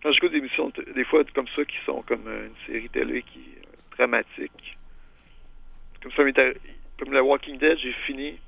[0.02, 3.22] Quand j'écoute des émissions, des fois comme ça, qui sont comme euh, une série télé
[3.22, 4.76] qui est euh, dramatique.
[6.02, 6.22] Comme ça,
[6.98, 8.38] comme The Walking Dead, j'ai fini.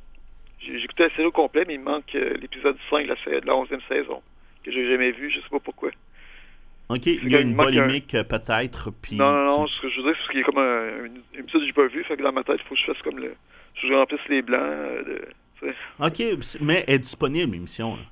[0.60, 3.46] J'ai écouté la série au complet, mais il me manque l'épisode 5 de la, de
[3.46, 4.22] la 11e saison,
[4.64, 5.90] que j'ai jamais vu, je sais pas pourquoi.
[6.90, 9.16] OK, il y a une un- polémique euh, peut-être, puis...
[9.16, 11.06] Non, non, non, ce que je veux dire, c'est qu'il y a comme un,
[11.38, 13.02] épisode que j'ai pas vu, fait que dans ma tête, il faut que je fasse
[13.02, 13.34] comme le.
[13.82, 14.60] je remplisse les blancs.
[14.62, 15.28] euh, de.
[15.98, 17.96] OK, mais elle est disponible, l'émission.
[17.96, 18.02] là.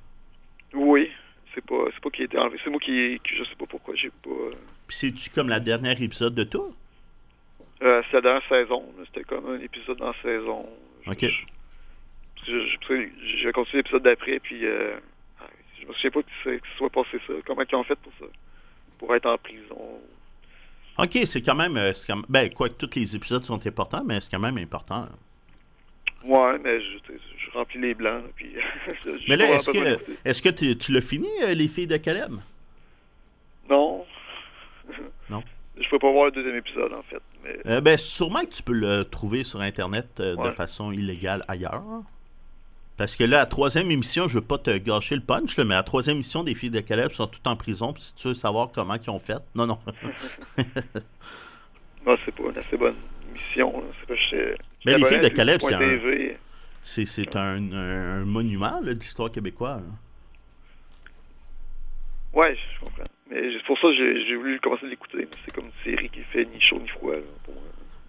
[0.73, 1.11] Oui,
[1.53, 2.57] c'est pas, c'est pas qui a été enlevé.
[2.63, 4.29] C'est moi qui, je sais pas pourquoi, j'ai pas.
[4.31, 4.51] euh,
[4.87, 6.73] Puis c'est-tu comme la dernière épisode de tout?
[7.83, 8.83] Euh, c'est la dernière saison.
[9.05, 10.65] C'était comme un épisode dans la saison.
[11.05, 11.25] OK.
[12.47, 13.07] je-
[13.41, 14.95] J'ai continué l'épisode d'après, puis euh,
[15.39, 15.45] ah,
[15.79, 17.33] je me souviens pas que que ça soit passé ça.
[17.45, 18.25] Comment ils ont fait pour ça?
[19.05, 19.99] Pour être en prison.
[20.97, 21.75] OK, c'est quand même...
[21.75, 24.39] euh, c'est quand même- Ben, quoi que tous les épisodes sont importants, mais c'est quand
[24.39, 25.07] même important.
[26.23, 26.97] Ouais, mais je,
[27.37, 28.53] je remplis les blancs, puis.
[29.27, 30.13] Mais là, est-ce que, d'écouter.
[30.23, 32.31] est-ce que tu, tu l'as fini, euh, Les filles de Caleb?
[33.69, 34.05] Non.
[35.29, 35.43] Non.
[35.81, 37.21] Je peux pas voir le deuxième épisode, en fait.
[37.43, 41.43] Mais Euh, ben, sûrement que tu peux le trouver sur Internet euh, de façon illégale
[41.49, 41.83] ailleurs.
[42.97, 45.73] Parce que là, à la troisième émission, je veux pas te gâcher le punch, mais
[45.73, 47.91] à la troisième émission, des filles de Caleb sont toutes en prison.
[47.91, 49.79] Puis si tu veux savoir comment ils ont fait, non, non.
[52.05, 52.95] non, c'est pas une assez bonne
[53.33, 53.71] mission.
[53.79, 53.85] là.
[53.99, 55.79] C'est pas j'étais- Mais j'étais les filles de Caleb, c'est un-
[57.39, 59.81] un, un- un monument là, de l'histoire québécoise.
[59.81, 59.89] là.
[62.33, 63.03] Ouais, je comprends.
[63.29, 65.27] Mais c'est pour ça que j'ai voulu commencer à l'écouter.
[65.45, 67.15] C'est comme une série qui fait ni chaud ni froid.
[67.15, 67.63] là, pour moi.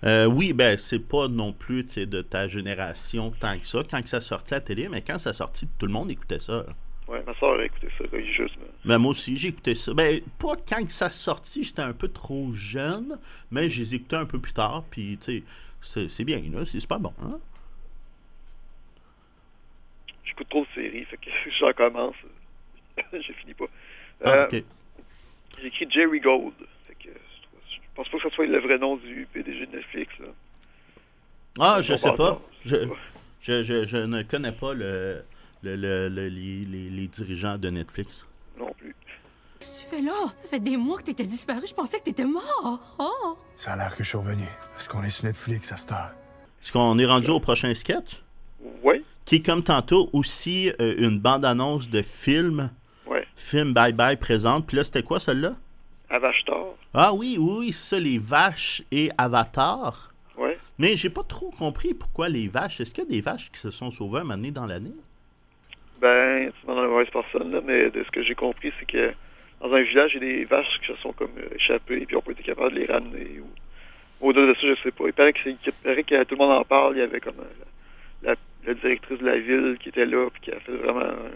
[0.05, 4.09] Euh, oui, ben, c'est pas non plus de ta génération tant que ça, quand que
[4.09, 6.67] ça sortait à la télé, mais quand ça sortit, tout le monde écoutait ça.
[7.09, 8.64] Ouais, ma soeur a écouté ça religieusement.
[8.85, 9.95] Ben, moi aussi, j'ai écouté ça.
[9.95, 13.19] Ben, pas quand que ça sortit, j'étais un peu trop jeune,
[13.51, 15.43] mais je les écoutais un peu plus tard, puis tu
[15.81, 17.12] sais, c'est- bien, là, c'est super bon.
[17.23, 17.38] Hein?
[20.25, 22.17] J'écoute trop de séries, fait que j'en commence.
[23.12, 23.67] j'ai fini pas.
[24.25, 24.61] Ah, Euh.
[25.61, 26.53] J'ai écrit Jerry Gold.
[27.94, 30.12] Je, pense pas que ce soit le vrai nom du PDG de Netflix.
[30.18, 30.26] Là.
[31.61, 32.40] Ah, je sais pas.
[32.64, 32.76] Je,
[33.40, 35.22] je je, ne connais pas le,
[35.62, 38.26] le, le- le- les, les- les dirigeants de Netflix.
[38.59, 38.94] Non plus.
[39.61, 40.12] Qu'est-ce que tu fais là?
[40.42, 41.61] Ça fait des mois que t'étais disparu.
[41.68, 42.96] Je pensais que t'étais mort.
[42.98, 43.38] Oh!
[43.57, 44.44] Ça a l'air que je suis revenu.
[44.72, 46.11] Parce qu'on est sur Netflix à cette heure.
[46.62, 48.22] Est-ce qu'on est rendu au prochain sketch?
[48.83, 52.70] Ouais, Qui est comme tantôt aussi euh, une bande-annonce de film.
[53.07, 53.26] ouais.
[53.37, 54.66] Film Bye Bye présente.
[54.66, 55.52] Puis là, c'était quoi celle-là?
[56.92, 60.12] Ah oui, oui, oui, c'est ça, les vaches et Avatar.
[60.37, 60.59] Ouais.
[60.79, 62.81] Mais j'ai pas trop compris pourquoi les vaches.
[62.81, 64.92] Est-ce qu'il y a des vaches qui se sont sauvées un moment donné dans l'année?
[66.00, 68.87] Ben, tu demandes à la mauvaise personne, là, mais de ce que j'ai compris, c'est
[68.87, 69.12] que
[69.61, 72.20] dans un village, il y a des vaches qui se sont comme échappées, puis on
[72.20, 73.40] peut être capable de les ramener.
[73.40, 74.27] Ou...
[74.29, 75.05] Au-delà de ça, je sais pas.
[75.07, 76.96] Il paraît que, c'est- il paraît que tout le monde en parle.
[76.96, 77.64] Il y avait comme euh,
[78.22, 78.35] la,
[78.66, 81.00] la directrice de la ville qui était là, puis qui a fait vraiment.
[81.00, 81.31] euh,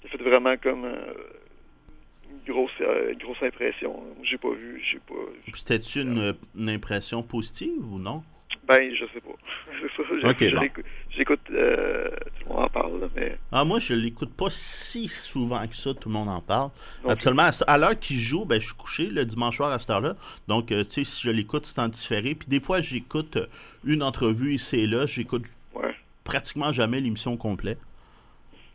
[0.00, 0.84] qui a fait vraiment comme.
[0.86, 0.96] euh,
[2.46, 4.02] grosse, euh, une grosse impression.
[4.22, 5.14] J'ai pas vu, j'ai pas.
[5.54, 8.22] C'était-tu une, une impression positive ou non?
[8.68, 9.30] Ben, je sais pas.
[9.80, 10.08] c'est ça.
[10.56, 10.82] bon.
[11.16, 11.40] J'écoute.
[11.52, 12.08] euh,
[12.40, 13.38] tout le monde en parle, là, mais.
[13.52, 16.70] Ah, moi, je l'écoute pas si souvent que ça, tout le monde en parle.
[17.04, 17.48] Non Absolument.
[17.66, 20.16] À l'heure qu'il joue, ben, je suis couché le dimanche soir à cette heure-là.
[20.48, 22.34] Donc, euh, tu sais, si je l'écoute, c'est en différé.
[22.34, 23.46] Puis des fois, j'écoute euh,
[23.84, 25.06] une entrevue ici et là.
[25.06, 25.94] J'écoute Ouais.
[26.24, 27.78] pratiquement jamais l'émission complète.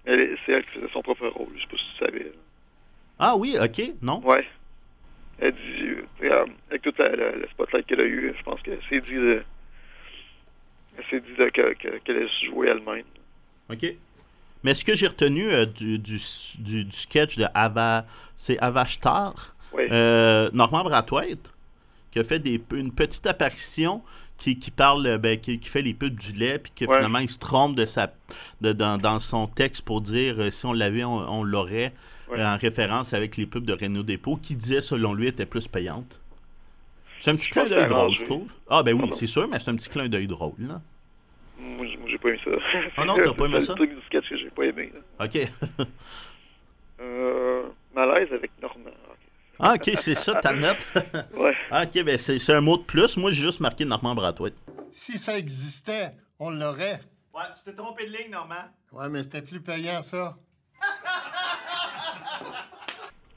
[0.06, 1.50] C'est elle qui faisait son propre rôle.
[1.56, 2.32] Je sais pas si tu savais.
[3.24, 4.20] Ah oui, ok, non?
[4.26, 4.46] Ouais.
[5.40, 9.14] Elle dit, euh, avec la- la spotlight qu'elle a eue, je pense qu'elle s'est dit,
[9.16, 9.44] de-
[10.98, 13.04] elle s'est dit de- que- que- qu'elle allait se jouer elle-même.
[13.72, 13.86] OK.
[14.64, 16.20] Mais ce que j'ai retenu euh, du, du,
[16.60, 18.06] du- du sketch de Ava,
[18.36, 19.88] c'est Avashtar, Ouais.
[19.92, 21.50] euh, Normand Brathwaite,
[22.12, 24.04] qui a fait des, une petite apparition
[24.38, 26.96] qui, qui parle, euh, ben, qui, qui fait les pubs du lait, puis que Ouais.
[26.96, 28.12] finalement il se trompe de sa,
[28.62, 31.94] de, dans, dans son texte pour dire euh, si on l'avait, on, on l'aurait,
[32.32, 32.44] Ouais.
[32.46, 36.20] en référence avec les pubs de Renault Dépôt, qui disait selon lui était plus payante.
[37.20, 38.52] C'est un petit Je clin d'œil c'est drôle, je trouve.
[38.70, 39.16] Ah ben oui, Pardon?
[39.16, 40.54] c'est sûr, mais c'est un petit clin d'œil drôle.
[40.60, 40.82] Là.
[41.60, 42.52] Moi, j'ai pas aimé ça.
[42.98, 43.74] Ah non, t'as pas aimé C'est ça?
[43.74, 44.92] le truc du sketch que j'ai pas aimé.
[44.94, 45.26] là.
[45.26, 45.88] OK.
[47.00, 47.64] Euh,
[47.96, 48.90] malaise avec Normand.
[49.10, 49.18] ok.
[49.60, 50.86] ah, OK, c'est ça ta note.
[51.36, 51.56] Ouais.
[51.72, 53.18] Ah, ok, ben c'est c'est un mot de plus.
[53.18, 54.54] Moi, j'ai juste marqué Normand Brathwaite.
[54.92, 57.02] Si ça existait, on l'aurait.
[57.34, 58.66] Ouais, tu t'es trompé de ligne, Normand.
[58.92, 60.38] Ouais, mais c'était plus payant, ça.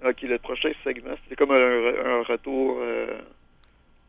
[0.04, 1.56] Ok, le prochain segment, c'était comme un,
[2.18, 3.18] un retour euh,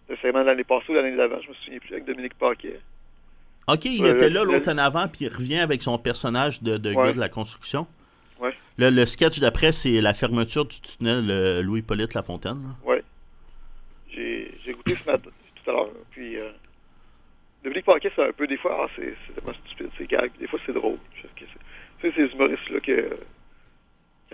[0.10, 2.80] le segment de l'année passée ou l'année d'avant, je me souviens plus, avec Dominique Paquet.
[3.68, 6.90] OK, il Ouais, était là en avant, puis il revient avec son personnage de, de
[6.94, 6.96] Ouais.
[7.08, 7.88] gars de la construction.
[8.40, 8.54] Ouais.
[8.78, 12.62] Le, le sketch d'après, c'est la fermeture du tunnel euh, Louis-Polyte Lafontaine.
[12.84, 13.02] Ouais.
[14.12, 15.30] J'ai écouté ce matin,
[15.64, 15.90] tout à l'heure.
[16.12, 16.50] Puis, euh,
[17.64, 20.32] Dominique Paquet, c'est un peu des fois, ah, c'est c'est tellement stupide, c'est gag.
[20.40, 20.98] Des fois, c'est drôle.
[21.22, 21.46] C'est- Tu
[22.02, 23.10] sais, ces humoristes-là que.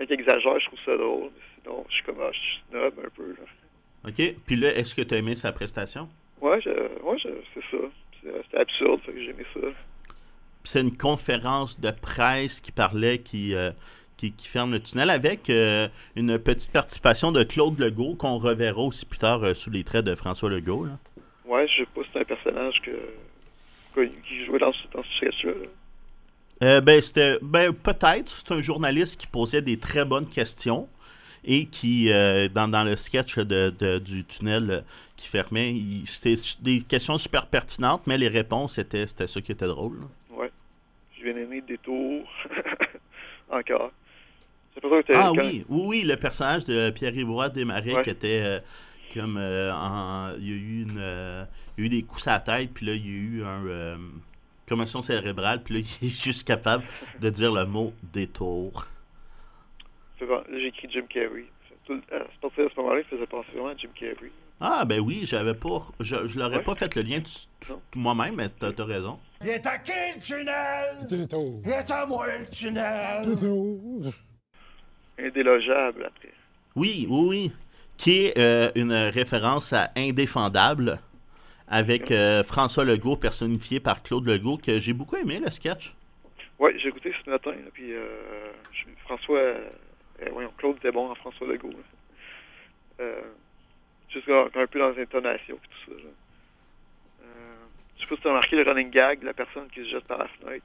[0.02, 1.30] Quand ils exagèrent, je trouve ça drôle.
[1.62, 3.28] Sinon, je suis comme, ah, je suis snob un peu.
[3.38, 4.08] Là.
[4.08, 6.08] OK, puis là, est-ce que tu as aimé sa prestation?
[6.40, 7.84] Ouais, je, ouais je, c'est ça.
[8.42, 9.60] C'était absurde, fait que j'ai aimé ça.
[9.60, 10.16] Puis
[10.64, 13.70] c'est une conférence de presse qui parlait, qui, euh,
[14.16, 15.86] qui, qui ferme le tunnel, avec euh,
[16.16, 20.04] une petite participation de Claude Legault, qu'on reverra aussi plus tard euh, sous les traits
[20.04, 20.84] de François Legault.
[20.86, 20.98] là.
[21.44, 22.90] Ouais, je sais pas si c'est un personnage que,
[23.94, 25.52] que- qui jouait dans, ce- dans ce sketch-là.
[25.52, 25.66] là.
[26.62, 27.38] Euh, ben, c'était.
[27.42, 28.30] Ben, peut-être.
[28.46, 30.88] C'est un journaliste qui posait des très bonnes questions
[31.44, 34.80] et qui, euh, dans, dans le sketch de, de- du tunnel euh,
[35.16, 35.74] qui fermait,
[36.06, 39.98] c'était des questions super pertinentes, mais les réponses, c'était c'était ça qui était drôle.
[40.00, 40.36] là.
[40.36, 40.52] Ouais.
[41.16, 42.22] J'ai bien aimé Détour.
[43.50, 43.90] Encore.
[44.74, 48.02] C'est pas ça que Ah quand- oui, oui, oui, le personnage de Pierre-Yves Desmarais Ouais.
[48.02, 48.60] qui était euh,
[49.12, 49.36] comme.
[49.36, 51.46] en- il y a eu une.
[51.76, 53.42] il y a eu des coups à la tête, puis là, il y a eu
[53.44, 53.98] un.
[54.72, 56.84] Commotion cérébrale, puis là, il est juste capable
[57.20, 58.86] de dire le mot détour.
[60.18, 61.44] C'est bon, Là, j'ai écrit Jim Carrey.
[62.10, 64.30] À à partir de ce moment-là, il faisait penser vraiment à Jim Carrey.
[64.60, 65.82] Ah, ben oui, j'avais pas.
[66.00, 66.62] Je, je l'aurais Ouais.
[66.62, 67.20] pas fait le lien
[67.96, 69.18] moi-même, mais t'as as raison.
[69.42, 71.08] Il est à qui le tunnel?
[71.64, 74.12] Il est à moi le tunnel?
[75.18, 76.32] Indélogeable après.
[76.76, 77.52] Oui, oui, oui.
[77.98, 80.98] Qui est euh, une référence à Indéfendable
[81.68, 85.94] avec euh, François Legault, personnifié par Claude Legault, que j'ai beaucoup aimé le sketch.
[86.58, 88.52] Ouais, j'ai écouté ce matin, là, puis euh,
[89.04, 89.38] François.
[89.38, 89.68] euh,
[90.30, 91.72] voyons, Claude était bon en François Legault.
[93.00, 93.20] Euh,
[94.08, 96.08] juste un, peu dans l'intonation et tout ça.
[97.96, 100.04] Je sais pas si tu as remarqué le running gag, la personne qui se jette
[100.04, 100.64] par la fenêtre.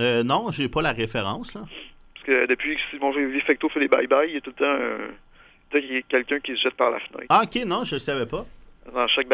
[0.00, 1.54] Euh, non, j'ai pas la référence.
[1.54, 1.62] Là.
[2.14, 5.10] Parce que depuis que Simon Vifecto fait les bye-bye, il y a tout le
[5.70, 7.26] temps, quelqu'un qui se jette par la fenêtre.
[7.28, 8.44] Ah, ok, non, je le savais pas.
[8.94, 9.28] Dans chaque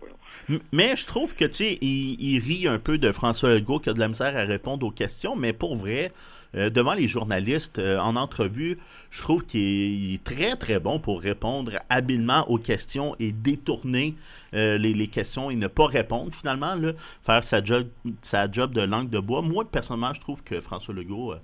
[0.00, 0.16] voyons.
[0.48, 3.78] M- Mais je trouve que, tu sais, il, il rit un peu de François Legault
[3.78, 6.12] qui a de la misère à répondre aux questions, mais pour vrai,
[6.56, 8.78] euh, devant les journalistes, euh, en entrevue,
[9.10, 14.14] je trouve qu'il est, très, très bon pour répondre habilement aux questions et détourner
[14.54, 16.92] euh, les, les questions et ne pas répondre, finalement, là,
[17.22, 17.86] faire sa job,
[18.22, 19.42] sa job de langue de bois.
[19.42, 21.34] Moi, personnellement, je trouve que François Legault,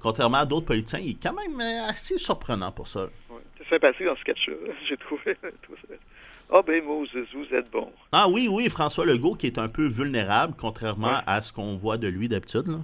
[0.00, 3.04] contrairement à d'autres politiciens, il est quand même assez surprenant pour ça.
[3.30, 3.38] Ouais.
[3.58, 4.54] C'est sympathique dans ce sketch-là.
[4.88, 5.36] J'ai trouvé.
[6.54, 7.90] Ah ben Moses, vous êtes bon.
[8.12, 11.22] Ah oui, oui, François Legault qui est un peu vulnérable, contrairement Ouais.
[11.26, 12.66] à ce qu'on voit de lui d'habitude.
[12.66, 12.78] là.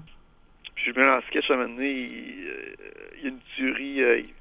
[0.75, 2.75] Puis je me le sketch à un moment donné, il, euh,
[3.19, 4.03] il y a une tuerie.
[4.03, 4.35] euh, il-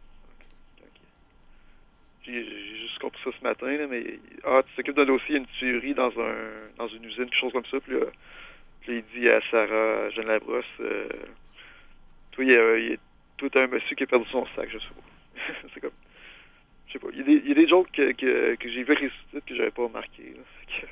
[2.26, 2.44] J'ai
[2.82, 5.40] juste compris ça ce matin, là, mais ah, tu t'occupes d'un dossier, il y a
[5.40, 6.36] une tuerie dans un
[6.78, 7.80] dans une usine, quelque chose comme ça.
[7.80, 8.06] Puis là,
[8.82, 11.08] puis il dit à Sarah Jeanne Labrosse euh,
[12.32, 12.98] Toi, il y a, il y a-
[13.38, 15.44] toi, t'as un monsieur qui a perdu son sac, je sais pas.
[15.74, 15.92] C'est comme.
[17.02, 17.14] Je sais pas.
[17.14, 19.42] Il y a des, il y a des jokes que, que, que j'ai vu ressusciter
[19.46, 20.24] que j'avais pas remarqué.
[20.36, 20.42] Là.
[20.60, 20.88] Fait que-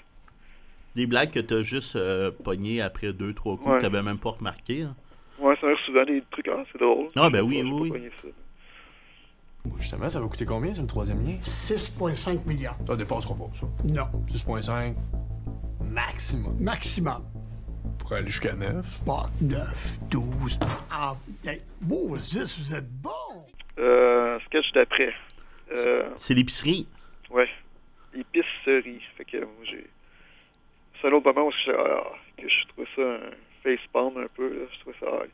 [0.96, 3.78] Des blagues que t'as juste euh, pogné après deux, trois coups Ouais.
[3.78, 4.84] que t'avais même pas remarqué.
[4.84, 4.96] hein?
[5.40, 7.08] Ouais, ça arrive souvent des trucs, ah, c'est drôle.
[7.16, 7.92] Ah, ben oui, oui,
[8.22, 8.28] ça.
[9.80, 11.38] Justement, ça va coûter combien, c'est le troisième lien?
[11.42, 12.72] 6,5 millions.
[12.88, 13.66] Ça dépassera pas, ça.
[13.92, 14.06] Non.
[14.28, 14.96] 6,5
[15.92, 16.56] maximum.
[16.60, 17.24] Maximum.
[17.98, 19.02] Pour aller jusqu'à 9.
[19.06, 20.60] Bon, 9, 12.
[20.92, 21.16] Ah,
[21.46, 23.10] hey, Moses, vous êtes bon!
[23.80, 25.14] Euh, sketch d'après.
[25.72, 26.88] Euh, C'est l'épicerie?
[27.32, 27.50] ouais.
[28.14, 29.02] Épicerie.
[29.18, 29.86] Fait que moi, j'ai.
[31.02, 32.04] C'est un autre moment où je, ah,
[32.38, 33.32] que je trouvais ça un
[33.64, 34.48] facepalm un peu.
[34.48, 34.66] Là.
[34.74, 35.08] Je trouvais ça.
[35.12, 35.26] ah.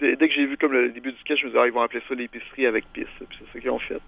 [0.00, 1.72] Dès, dès que j'ai vu comme le début du sketch, je me disais, ah, ils
[1.72, 3.06] vont appeler ça l'épicerie avec pisse.
[3.28, 4.00] Puis c'est ça qu'ils ont fait.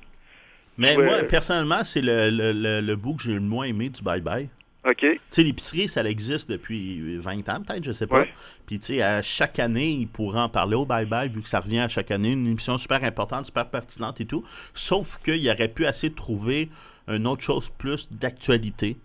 [0.76, 1.05] Mais Ouais.
[1.07, 4.20] moi, personnellement, c'est le, le, le, le bout que j'ai le moins aimé du Bye
[4.20, 4.50] Bye.
[4.87, 4.99] OK.
[5.01, 8.20] Tu sais, l'épicerie, ça existe depuis 20 ans, peut-être, je sais pas.
[8.20, 8.33] Ouais.
[8.66, 11.49] Puis, tu sais, à chaque année, il pourrait en parler au Bye Bye, vu que
[11.49, 12.33] ça revient à chaque année.
[12.33, 14.44] Une émission super importante, super pertinente et tout.
[14.75, 16.68] Sauf qu'il aurait pu assez trouver
[17.09, 18.96] une autre chose plus d'actualité.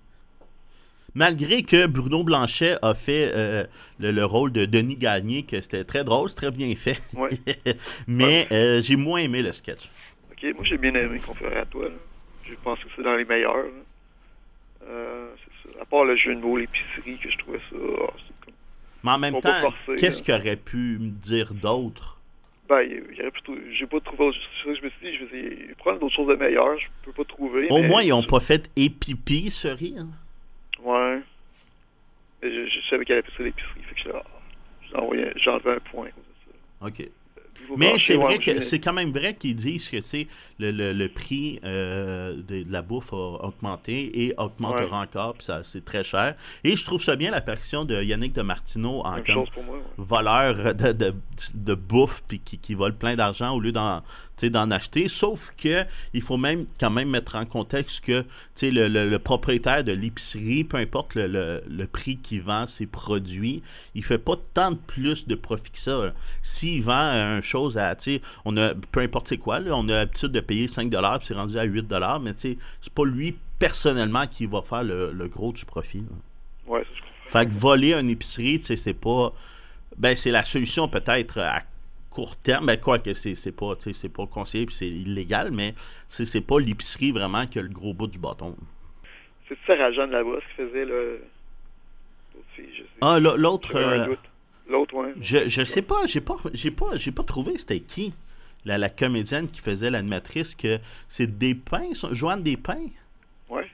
[1.13, 3.65] Malgré que Bruno Blanchet a fait euh,
[3.99, 7.01] le, le rôle de Denis Gagné, que c'était très drôle, c'est très bien fait.
[7.13, 7.31] Ouais.
[8.07, 9.89] Mais euh, j'ai moins aimé le sketch.
[10.31, 10.55] OK.
[10.55, 11.89] Moi, j'ai bien aimé conféré à toi.
[11.89, 11.95] Là.
[12.45, 13.65] Je pense que c'est dans les meilleurs.
[14.87, 15.27] Euh.
[15.79, 17.75] À part le jeu de mots, l'épicerie, que je trouvais ça.
[17.75, 18.13] ah,
[18.45, 18.53] comme...
[19.03, 20.25] Mais en même temps, qu'est-ce là.
[20.25, 22.17] qu'il aurait pu me dire d'autre?
[22.69, 23.55] Ben, il y aurait plutôt.
[23.77, 24.25] J'ai pas trouvé.
[24.25, 25.17] autre- C'est ça que je me suis dit.
[25.17, 26.77] Je me suis dit, prendre d'autres choses de meilleures.
[26.79, 27.67] Je peux pas trouver.
[27.69, 30.05] Au mais- moins, ils n'ont pas fait épipi, ce rire.
[30.81, 31.19] Ouais.
[32.43, 33.81] Je, je savais qu'elle appelait ça l'épicerie.
[33.89, 34.09] Fait que
[35.37, 36.07] j'ai enlevé un point.
[36.81, 37.09] OK.
[37.77, 40.27] Mais c'est vrai que c'est quand même vrai qu'ils disent que c'est
[40.59, 45.07] le, le, le prix euh, de, de la bouffe a augmenté et augmentera Ouais.
[45.07, 46.35] encore, puis ça c'est très cher.
[46.63, 49.11] Et je trouve ça bien l'apparition de Yannick de Martineau en
[49.63, 49.81] moi, ouais.
[49.97, 51.13] voleur de, de,
[51.53, 54.01] de bouffe puis qui, qui vole plein d'argent au lieu d'en
[54.49, 55.07] d'en acheter.
[55.09, 55.83] Sauf que
[56.13, 59.83] il faut même quand même mettre en contexte que tu sais, le, le, le propriétaire
[59.83, 63.61] de l'épicerie, peu importe le, le, le prix qu'il vend ses produits,
[63.95, 66.13] il fait pas tant de plus de profit que ça.
[66.41, 67.95] S'il vend un chose à,
[68.45, 71.33] on a, peu importe c'est quoi, là, on a l'habitude de payer 5 puis c'est
[71.33, 75.27] rendu à 8 mais tu sais, c'est pas lui personnellement qui va faire le, le
[75.27, 75.99] gros du profit.
[75.99, 76.15] là.
[76.67, 76.83] Ouais.
[77.27, 79.33] Fait que voler une épicerie, tu sais, c'est pas.
[79.97, 81.61] Ben, c'est la solution peut-être à
[82.11, 82.67] court terme.
[82.67, 85.73] Ben, quoi que c'est c'est pas, c'est pas conseillé puis c'est illégal, mais
[86.07, 88.55] c'est pas l'épicerie vraiment qui a le gros bout du bâton.
[89.49, 91.23] C'est Sarah Jeanne Labrosse qui faisait le.
[93.01, 93.75] Ah, l'autre.
[93.75, 94.15] Euh.
[94.69, 95.13] L'autre, ouais.
[95.19, 98.13] je, je sais pas, j'ai pas, j'ai pas, j'ai pas trouvé c'était qui.
[98.63, 100.77] La, la comédienne qui faisait l'animatrice, que
[101.09, 102.87] c'est Despins, Joanne Despins?
[103.49, 103.69] Ouais.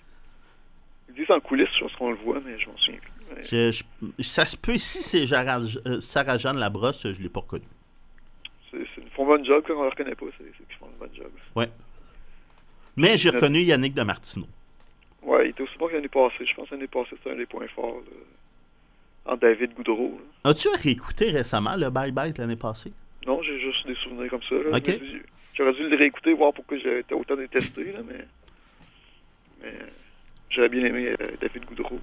[1.09, 3.11] Ils disent en coulisses, je pense qu'on le voit, mais je m'en souviens plus.
[3.35, 3.83] Mais Je,
[4.17, 7.65] je- ça se peut, si c'est euh, Sarah-Jeanne Labrosse, je l'ai pas reconnue.
[8.74, 11.13] Ils font un bon job, quand on le reconnaît pas, c'est, qu'ils font un bon
[11.13, 11.32] job.
[11.55, 11.68] Ouais.
[12.95, 14.47] Mais j'ai reconnu Yannick de Martineau.
[15.22, 16.45] Ouais, il était aussi bon que l'année passée.
[16.45, 18.01] Je pense que l'année passée, c'était un des points forts.
[18.05, 19.34] Là.
[19.34, 20.20] En David Goudreau.
[20.43, 22.93] As-tu réécouté récemment le Bye Bye de l'année passée?
[23.26, 24.55] Non, j'ai juste des souvenirs comme ça.
[25.53, 28.26] J'aurais dû le réécouter, voir pourquoi j'avais été autant détesté, là, mais.
[29.61, 29.74] Mais.
[30.49, 31.99] J'avais bien aimé euh, David Goudreau.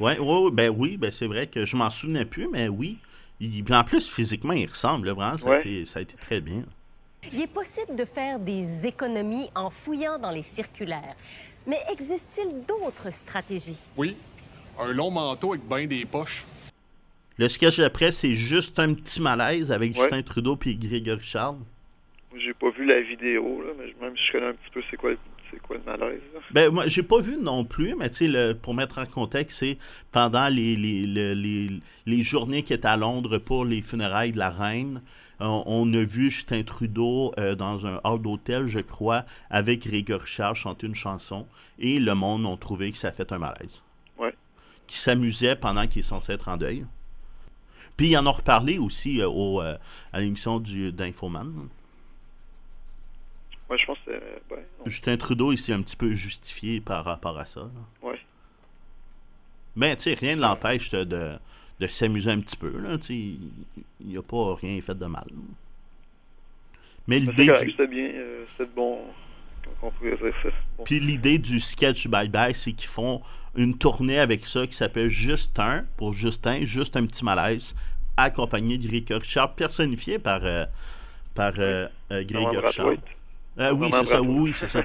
[0.00, 2.98] ouais, ouais, ben oui, ben c'est vrai que je m'en souvenais plus, mais oui.
[3.40, 5.38] Il, en plus, physiquement, il ressemble, là, vraiment.
[5.38, 6.62] Ça, a été, ça a été très bien.
[7.32, 11.16] Il est possible de faire des économies en fouillant dans les circulaires.
[11.66, 13.78] Mais existe-t-il d'autres stratégies?
[13.96, 14.16] Oui.
[14.78, 16.44] Un long manteau avec ben des poches.
[17.36, 20.02] Le sketch d'après, c'est juste un petit malaise avec Ouais.
[20.02, 21.58] Justin Trudeau puis Grégory Charles.
[22.36, 24.96] J'ai pas vu la vidéo, là, mais même si je connais un petit peu c'est
[24.96, 25.12] quoi,
[25.78, 26.20] quoi le malaise.
[26.34, 26.40] là.
[26.52, 29.78] Ben, moi, j'ai pas vu non plus, mais tu sais, pour mettre en contexte, c'est
[30.10, 31.68] pendant les, les, le- les,
[32.06, 35.02] les journées qui étaient à Londres pour les funérailles de la reine,
[35.38, 40.26] on, on a vu Justin Trudeau euh, dans un hall d'hôtel, je crois, avec Grégory
[40.26, 41.46] Charles chanter une chanson,
[41.78, 43.80] et le monde ont trouvé que ça a fait un malaise.
[44.18, 44.34] Ouais.
[44.86, 46.84] Qui s'amusait pendant qu'il est censé être en deuil.
[47.96, 49.76] Puis ils en ont reparlé aussi euh, au, euh,
[50.12, 51.68] à l'émission du- d'Infoman.
[53.70, 54.54] Ouais, je pense que c'était.
[54.54, 54.84] Ouais, non.
[54.86, 57.70] Justin Trudeau, il s'est un petit peu justifié par rapport à ça.
[58.02, 58.18] ouais.
[59.76, 62.76] Mais tu sais, rien ne l'empêche de, de, s'amuser un petit peu.
[62.76, 63.52] Là, il
[64.00, 65.28] n'a pas rien fait de mal.
[67.06, 68.98] Mais l'idée du, c'était bien, euh, c'était bon.
[69.64, 70.48] Comment on pourrait dire ça?
[70.76, 70.84] Bon.
[70.84, 73.22] puis l'idée du sketch Bye Bye, c'est qu'ils font
[73.54, 77.74] une tournée avec ça qui s'appelle Justin, pour Justin, juste un petit malaise,
[78.16, 80.66] accompagné de Grégory Charles, personnifié par, euh,
[81.34, 82.24] par euh, euh.
[82.24, 83.00] Brathwaite.
[83.60, 84.80] Euh, oui, c'est ça, oui, c'est ça.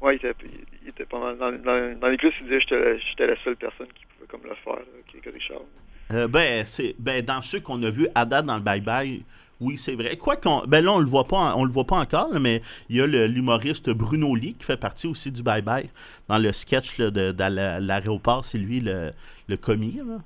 [0.00, 0.34] ouais, il était,
[0.82, 3.86] il était pendant, dans, dans, dans les coulisses, il disait que j'étais la, seule personne
[3.88, 5.62] qui pouvait comme le faire, là, qui est Richard.
[6.10, 9.22] Euh, ben, c'est ben, dans ceux qu'on a vus à date dans le Bye Bye,
[9.60, 10.16] oui, c'est vrai.
[10.16, 10.64] Quoi qu'on.
[10.66, 13.00] Ben là, on le voit pas on le voit pas encore, là, mais il y
[13.00, 15.88] a l'humoriste Bruno Lee qui fait partie aussi du Bye Bye.
[16.28, 17.32] Dans le sketch là, de,
[17.80, 19.12] l'aéroport, c'est lui le,
[19.48, 20.18] le commis, là,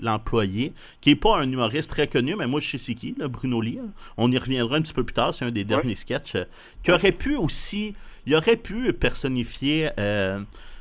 [0.00, 3.28] L'employé, qui est pas un humoriste très connu, mais moi je sais c'est qui, là,
[3.28, 3.76] Bruno Lee.
[3.76, 3.82] là.
[4.16, 6.34] On y reviendra un petit peu plus tard, c'est un des derniers sketchs.
[6.36, 6.44] euh,
[6.82, 7.94] qui aurait pu aussi.
[8.26, 10.40] Il aurait pu personnifier euh,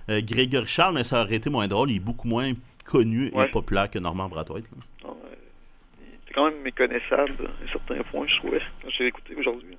[0.10, 1.92] euh, Grégory Charles, mais ça aurait été moins drôle.
[1.92, 2.52] Il est beaucoup moins
[2.86, 4.66] connu et populaire que Normand Brathwaite.
[5.06, 5.10] euh,
[6.02, 9.78] il était quand même méconnaissable à certains points, je trouvais, quand j'ai écouté aujourd'hui.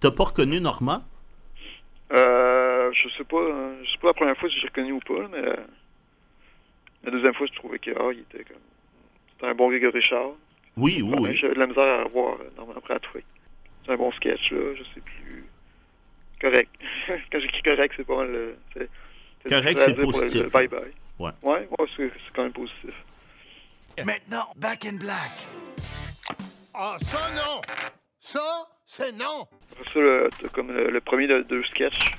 [0.00, 1.02] T'as pas reconnu Normand?
[2.12, 5.00] Euh, je sais pas, euh, je sais pas la première fois si j'ai reconnu ou
[5.00, 5.42] pas, mais
[7.04, 8.62] la deuxième fois, je trouvais que ah, il était comme.
[9.32, 10.30] C'était un bon Grégory Richard.
[10.76, 11.36] Oui, oui, oui.
[11.36, 13.24] J'avais de la misère à voir euh, Normand Brathwaite.
[13.84, 15.44] C'est un bon sketch, là, je sais plus.
[16.40, 16.70] Correct.
[17.32, 18.28] Quand j'écris correct, c'est pas mal.
[18.34, 18.88] euh, c'est-
[19.48, 20.42] Correct, à c'est le- positif.
[20.42, 20.92] le Bye-bye.
[21.18, 21.30] Ouais.
[21.42, 22.94] Ouais, ouais, c'est c'est quand même positif.
[24.04, 25.30] Maintenant, Back in Black.
[26.74, 27.60] Ah, ça, non!
[28.20, 28.40] Ça,
[28.86, 29.46] c'est non!
[29.72, 32.12] Après ça, le- comme le, le premier de deux sketchs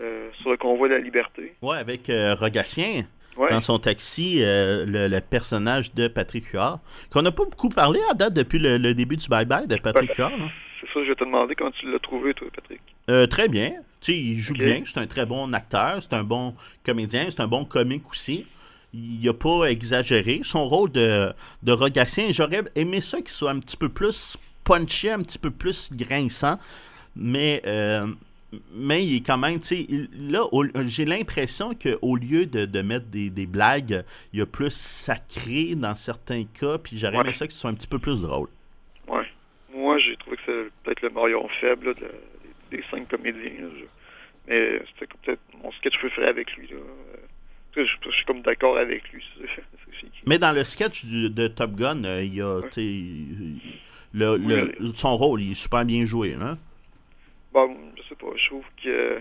[0.00, 1.54] euh, sur le convoi de la liberté.
[1.62, 3.02] Ouais, avec euh, Rogatien.
[3.40, 3.48] Ouais.
[3.50, 6.80] Dans son taxi, euh, le, le personnage de Patrick Huard,
[7.10, 9.76] qu'on n'a pas beaucoup parlé à date depuis le, le début du Bye Bye de
[9.76, 10.30] Patrick Huard.
[10.38, 10.48] hein.
[10.80, 12.80] C'est ça, je vais te demander comment tu l'as trouvé, toi, Patrick.
[13.08, 13.70] Euh, très bien.
[14.02, 14.82] Tu sais, il joue bien.
[14.84, 16.02] C'est un très bon acteur.
[16.02, 17.26] C'est un bon comédien.
[17.30, 18.46] C'est un bon comique aussi.
[18.92, 20.40] Il n'a pas exagéré.
[20.42, 21.32] Son rôle de,
[21.62, 25.50] de Rogatien, j'aurais aimé ça qu'il soit un petit peu plus punché, un petit peu
[25.50, 26.58] plus grinçant.
[27.16, 28.06] Mais, euh,
[28.72, 29.86] mais il est quand même, tu sais,
[30.18, 30.44] là,
[30.86, 35.74] j'ai l'impression qu'au lieu de, de mettre des, des blagues, il y a plus sacré
[35.76, 36.78] dans certains cas.
[36.78, 37.32] Puis j'aurais aimé Ouais.
[37.32, 38.48] ça que ce soit un petit peu plus drôle.
[39.08, 39.26] Ouais.
[41.02, 42.08] le maillon faible là, de la-
[42.76, 43.42] des cinq comédiens.
[43.60, 43.68] là.
[43.78, 43.84] Je-
[44.48, 46.68] mais c'était peut-être mon sketch préféré avec lui.
[46.68, 46.76] Là.
[46.76, 47.16] Euh,
[47.76, 49.22] Je, je suis comme d'accord avec lui.
[49.38, 52.60] c'est- c'est- c'est- Mais dans le sketch du- de Top Gun, euh, il y a,
[52.62, 53.60] tu sais,
[54.12, 56.58] le, le- son rôle, il est super bien joué, hein?
[57.52, 59.20] Bon, je sais pas, je trouve que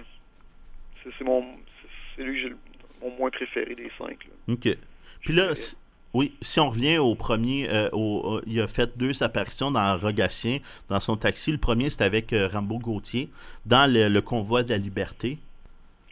[1.03, 1.41] c'est mon
[1.81, 2.57] c'est- c'est lui que j'ai le-
[3.01, 4.25] mon moins préféré des cinq.
[4.25, 4.53] là.
[4.53, 4.77] OK.
[5.21, 5.75] Puis là, si-
[6.13, 9.97] oui, si on revient au premier, euh, au- au- il a fait deux apparitions dans
[9.97, 10.59] Rogatien,
[10.89, 11.51] dans son taxi.
[11.51, 13.29] Le premier, c'était avec euh, Rambo Gauthier,
[13.65, 15.37] dans le, le convoi de la liberté.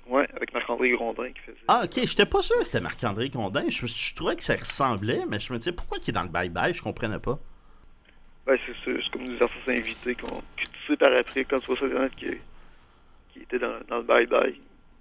[0.08, 1.58] Ouais, avec Marc-André Grondin qui faisait.
[1.68, 3.66] Ah, ok, j'étais pas sûr que c'était Marc-André Condin.
[3.70, 6.30] Je, je trouvais que ça ressemblait, mais je me disais pourquoi il est dans le
[6.30, 7.38] bye-bye, je comprenais pas.
[8.48, 11.68] C'est c'est- c'est comme des artistes invités qu'on que tu sais par après quand tu
[11.68, 12.28] vois Internet, qui,
[13.34, 14.56] qui était dans, le bye-bye.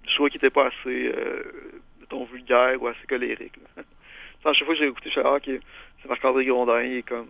[0.07, 1.43] Je trouvais qu'il était pas assez, euh,
[1.99, 3.53] mettons, vulgaire ou assez colérique.
[3.75, 3.83] Là.
[4.45, 5.37] À chaque fois que j'ai écouté, je ah,
[6.01, 7.27] c'est Marc-André Grondin, il est comme.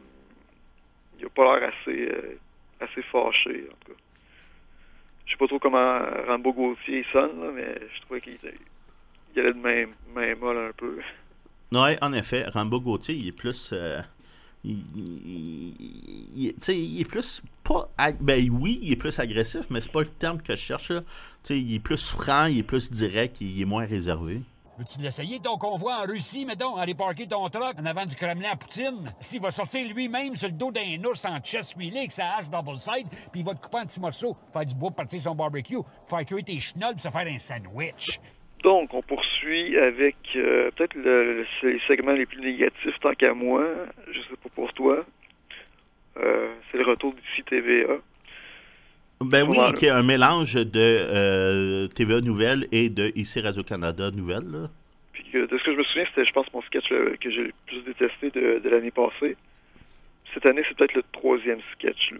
[1.20, 2.38] Il a pas l'air assez, euh,
[2.80, 4.00] assez fâché, en tout cas.
[5.26, 8.54] Je sais pas trop comment Rambo Gauthier sonne, là, mais je trouvais qu'il était-
[9.36, 11.00] allait de même, même molle un peu.
[11.72, 13.72] Ouais, en effet, Rambo Gauthier, il est plus.
[13.74, 14.00] euh,
[14.72, 15.74] il,
[16.36, 17.42] il- il- est plus.
[17.64, 17.90] Pas.
[18.22, 20.92] Ben oui, il est plus agressif, mais c'est pas le terme que je cherche.
[20.92, 21.02] là.
[21.50, 24.42] Il est plus franc, il est plus direct, il est moins réservé.
[24.78, 28.52] Veux-tu l'essayer, ton convoi en Russie, mettons, aller parker ton truck en avant du Kremlin
[28.52, 29.12] à Poutine?
[29.20, 32.48] S'il va sortir lui-même sur le dos d'un ours en chest wheelé avec sa hache
[32.48, 35.20] double side, puis il va te couper en petits morceaux, faire du bois pour partir
[35.20, 38.20] son barbecue, faire cuire tes chenolles se faire un sandwich.
[38.68, 43.34] Donc, on poursuit avec euh, peut-être le, le- les segments les plus négatifs tant qu'à
[43.34, 43.64] moi.
[44.12, 45.00] Je sais pas pour toi.
[46.18, 47.94] Euh, c'est le retour d'ici TVA.
[49.22, 54.52] Ben oui, qui est un mélange de euh, TVA Nouvelles et de ici Radio-Canada Nouvelles.
[54.52, 54.68] là.
[55.14, 57.32] Puis que, de ce que je me souviens, c'était, je pense, mon sketch là, que
[57.32, 59.38] j'ai le plus détesté de, de l'année passée.
[60.34, 62.12] Cette année, c'est peut-être le troisième sketch.
[62.12, 62.18] Là.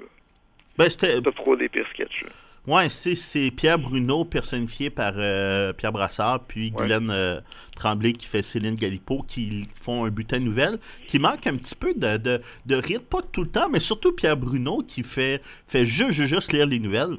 [0.78, 1.22] Ben, c'était.
[1.22, 2.24] Top 3 des pires sketchs.
[2.24, 2.30] Là.
[2.68, 7.40] Ouais, c'est, Pierre Bruno personnifié par euh, Pierre Brassard, puis Guylaine euh,
[7.78, 11.94] Tremblay qui fait Céline Galipo, qui font un butin nouvelle, qui manque un petit peu
[11.94, 15.86] de, de, de rythme, pas tout le temps, mais surtout Pierre Bruno qui fait, fait
[15.86, 17.16] juste, juste, lire les nouvelles.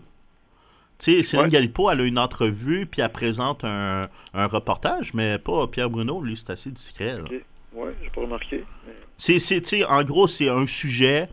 [0.98, 4.02] Tu sais, Céline Galipo, elle a une entrevue, puis elle présente un,
[4.34, 7.14] un reportage, mais pas Pierre Bruno, lui, c'est assez discret.
[7.16, 7.22] là.
[7.22, 7.34] Ok.
[7.74, 8.64] Ouais, j'ai pas remarqué.
[8.86, 11.28] mais- C'est, en gros, c'est un sujet,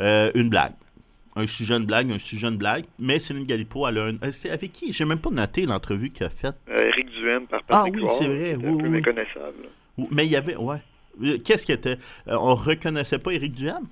[0.00, 0.72] euh, une blague.
[1.36, 2.84] Un sujet, une blague, un sujet, une blague.
[2.98, 4.14] Mais Céline Galipo, elle a un.
[4.24, 4.92] euh, C'est avec qui?
[4.92, 6.56] J'ai même pas noté l'entrevue qu'elle a faite.
[6.68, 8.88] Euh, Eric Duhem par Ah oui, c'est vrai, oui, un peu oui.
[8.88, 9.62] méconnaissable.
[9.62, 9.68] là.
[9.98, 10.56] Ou- Mais il y avait.
[10.56, 10.78] Ouais.
[11.22, 13.86] Euh, Qu'est-ce qui était Euh, On reconnaissait pas Éric Duham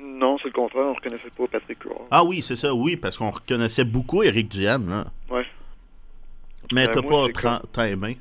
[0.00, 2.02] Non, c'est le contraire, on reconnaissait pas Patrick Huard.
[2.10, 5.06] Ah oui, c'est ça, oui, parce qu'on reconnaissait beaucoup Éric Duham, là.
[5.30, 5.46] Ouais.
[6.72, 7.26] Mais Euh, t'as pas
[7.60, 8.18] tant tant aimé.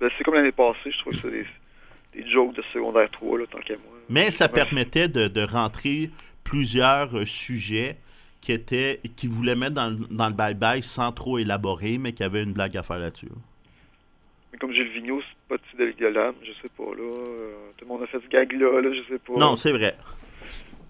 [0.00, 1.46] Ben, c'est comme l'année passée, je trouve que c'est des,
[2.22, 3.98] des jokes de secondaire 3, là, tant qu'à moi.
[4.08, 6.10] Mais ça permettait de, de rentrer
[6.50, 7.96] plusieurs euh, sujets
[8.40, 12.24] qui étaient qui voulaient mettre dans, le- dans le bye-bye sans trop élaborer, mais qui
[12.24, 13.28] avaient une blague à faire là-dessus.
[14.52, 17.02] Mais comme Gilles Vigneault, c'est pas de l'âme, je sais pas, là.
[17.28, 19.34] euh, tout le monde a fait ce gag-là, là, je sais pas.
[19.38, 19.96] Non, c'est vrai.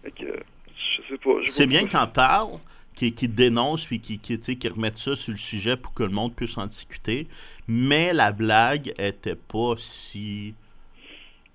[0.03, 0.25] Fait que,
[0.67, 1.31] je sais pas.
[1.47, 2.59] C'est bien qu'en parle,
[2.95, 6.09] qui, qui dénonce puis qui, qui, qui remette ça sur le sujet pour que le
[6.11, 7.29] monde puisse en discuter.
[7.69, 10.55] Mais la blague était pas si.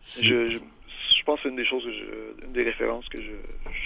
[0.03, 0.57] si- Je, je,
[1.17, 3.31] je pense que c'est une des choses, que je, une des références que je,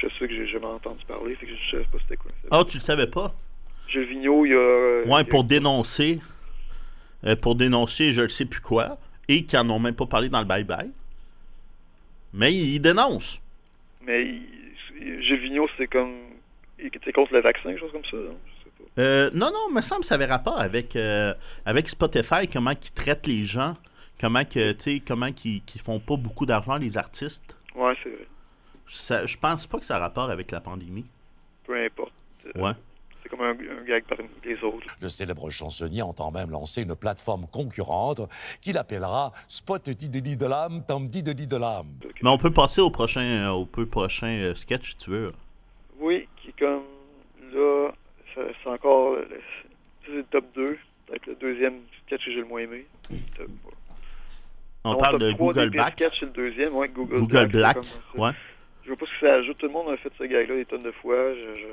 [0.02, 2.32] je sais que j'ai jamais entendu parler, fait que je sais pas c'était quoi.
[2.52, 3.34] Ah, tu le savais pas?
[3.88, 4.58] Gilles Vigneault, il y a...
[4.58, 6.20] euh, Ouais, il y a- pour dénoncer.
[7.26, 8.98] euh, pour dénoncer, je ne sais plus quoi.
[9.28, 10.90] Et qui en ont même pas parlé dans le bye-bye.
[12.34, 13.42] Mais ils dénoncent.
[14.06, 16.14] Mais il- Gilles Vigneault, c'est comme...
[16.80, 18.38] Il était contre le vaccin, quelque chose comme ça, non?
[18.46, 19.02] Je sais pas.
[19.02, 21.34] Euh, non, non, me semble que ça avait rapport avec, euh,
[21.66, 23.76] avec Spotify, comment ils traitent les gens,
[24.20, 27.56] comment que, tu sais, comment qu'ils qu'ils font pas beaucoup d'argent, les artistes?
[27.76, 28.28] Ouais, c'est vrai.
[28.90, 31.06] Ça, je pense pas que ça a rapport avec la pandémie.
[31.66, 32.14] Peu importe.
[32.56, 32.72] Euh, Ouais.
[33.22, 34.88] C'est comme un, un gag parmi les autres.
[35.02, 38.22] Le célèbre chansonnier entend même lancer une plateforme concurrente
[38.62, 41.88] qu'il appellera Spot Tideli de l'âme, Tam Tideli de l'âme.
[42.24, 45.32] Mais on peut passer au prochain, euh, au peu prochain euh, sketch, si tu veux.
[46.00, 46.84] Oui, qui est comme...
[47.54, 47.92] Là,
[48.36, 49.18] c'est encore...
[50.06, 50.78] C'est le top 2.
[51.06, 52.86] Peut-être le deuxième sketch que j'ai le moins aimé.
[54.84, 57.74] On parle de 3 des Google sketchs, c'est le deuxième, ouais, Google, Google Black.
[57.74, 58.32] Black, c'est comme ouais.
[58.84, 59.58] Je vois pas ce que ça ajoute.
[59.58, 61.34] Tout le monde a fait ce gag-là des tonnes de fois.
[61.34, 61.68] Je, je...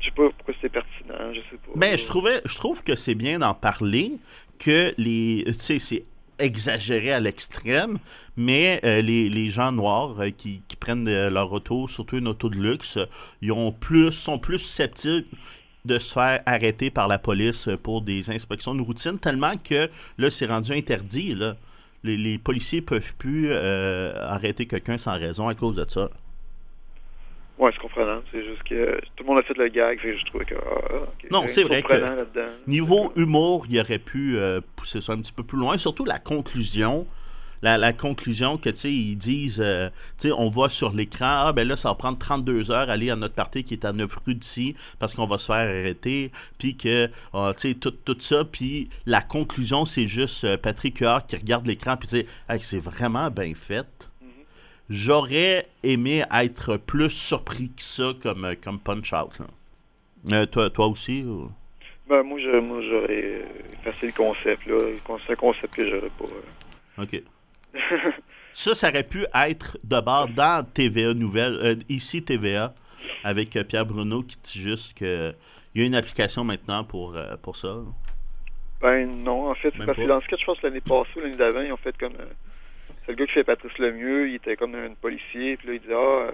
[0.00, 1.32] je sais pas pourquoi c'était pertinent.
[1.32, 1.72] Je sais pas.
[1.74, 4.12] Ben, je trouvais, je trouve que c'est bien d'en parler,
[4.58, 6.04] que les, tu sais, c'est
[6.38, 7.98] exagéré à l'extrême,
[8.36, 12.28] mais euh, les, les gens noirs euh, qui, qui prennent euh, leur auto, surtout une
[12.28, 12.98] auto de luxe,
[13.40, 15.26] ils ont plus, sont plus susceptibles
[15.86, 20.30] de se faire arrêter par la police pour des inspections de routine, tellement que là,
[20.30, 21.34] c'est rendu interdit.
[21.34, 21.54] Là.
[22.02, 26.10] Les, les policiers peuvent plus euh, arrêter quelqu'un sans raison à cause de ça.
[27.58, 28.20] Ouais, c'est comprenant.
[28.30, 30.54] C'est juste que tout le monde a fait le gag, fait que je trouvais que.
[30.54, 31.94] ah, ok, Non, c'est vrai que
[32.66, 35.78] niveau humour, il aurait pu euh, pousser ça un petit peu plus loin.
[35.78, 37.06] Surtout la conclusion.
[37.62, 39.88] La, la conclusion que, tu sais, ils disent, euh,
[40.18, 43.10] tu sais, on voit sur l'écran, ah, ben là, ça va prendre 32 heures aller
[43.10, 46.30] à notre partie qui est à 9 rue d'ici parce qu'on va se faire arrêter.
[46.58, 48.44] Puis que, ah, tu sais, tout, tout ça.
[48.44, 52.78] Puis la conclusion, c'est juste euh, Patrick Huard qui regarde l'écran puis dit, Hey, c'est
[52.78, 53.86] vraiment bien fait.
[54.88, 59.32] J'aurais aimé être plus surpris que ça comme, euh, comme punch-out.
[60.32, 61.22] Euh, toi, toi aussi?
[61.24, 61.50] ou-
[62.08, 63.42] Ben, moi, moi, j'aurais
[63.80, 64.78] effacé le concept, là.
[65.26, 66.24] C'est un concept que j'aurais pas.
[66.98, 67.02] euh.
[67.02, 67.20] OK.
[68.52, 72.74] ça, ça aurait pu être de bord dans TVA Nouvelle, euh, ici TVA,
[73.24, 75.32] avec euh, Pierre Bruno qui dit juste que
[75.74, 77.76] il y a une application maintenant pour, euh, pour ça.
[78.80, 80.02] Ben non, en fait, Même parce pas.
[80.04, 81.96] que dans ce sketch, je pense que l'année passée ou l'année d'avant, ils ont fait
[81.98, 82.14] comme.
[82.14, 82.24] euh,
[83.04, 85.80] c'est le gars qui fait Patrice Lemieux, il était comme un policier, puis là, il
[85.80, 86.30] disait Ah,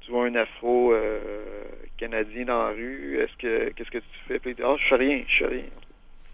[0.00, 1.20] tu vois un afro euh,
[1.98, 4.38] canadien dans la rue, est-ce que qu'est-ce que tu fais?
[4.38, 5.64] Puis il dit Ah, je fais rien, je fais rien.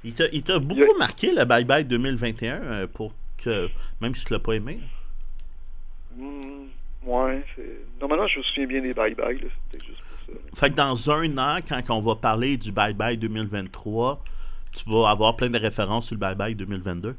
[0.04, 3.12] Il t'a il t'a beaucoup marqué le Bye Bye 2021 euh, pour
[3.42, 3.68] que,
[4.00, 4.80] même si tu l'as pas aimé.
[6.16, 6.66] Hmm,
[7.04, 7.44] ouais.
[8.00, 9.48] Normalement, je me souviens bien des bye-bye, là.
[9.70, 10.40] C'était juste pour ça.
[10.60, 14.22] Fait que dans un an, quand on va parler du Bye Bye 2023,
[14.76, 17.16] tu vas avoir plein de références sur le Bye Bye 2022.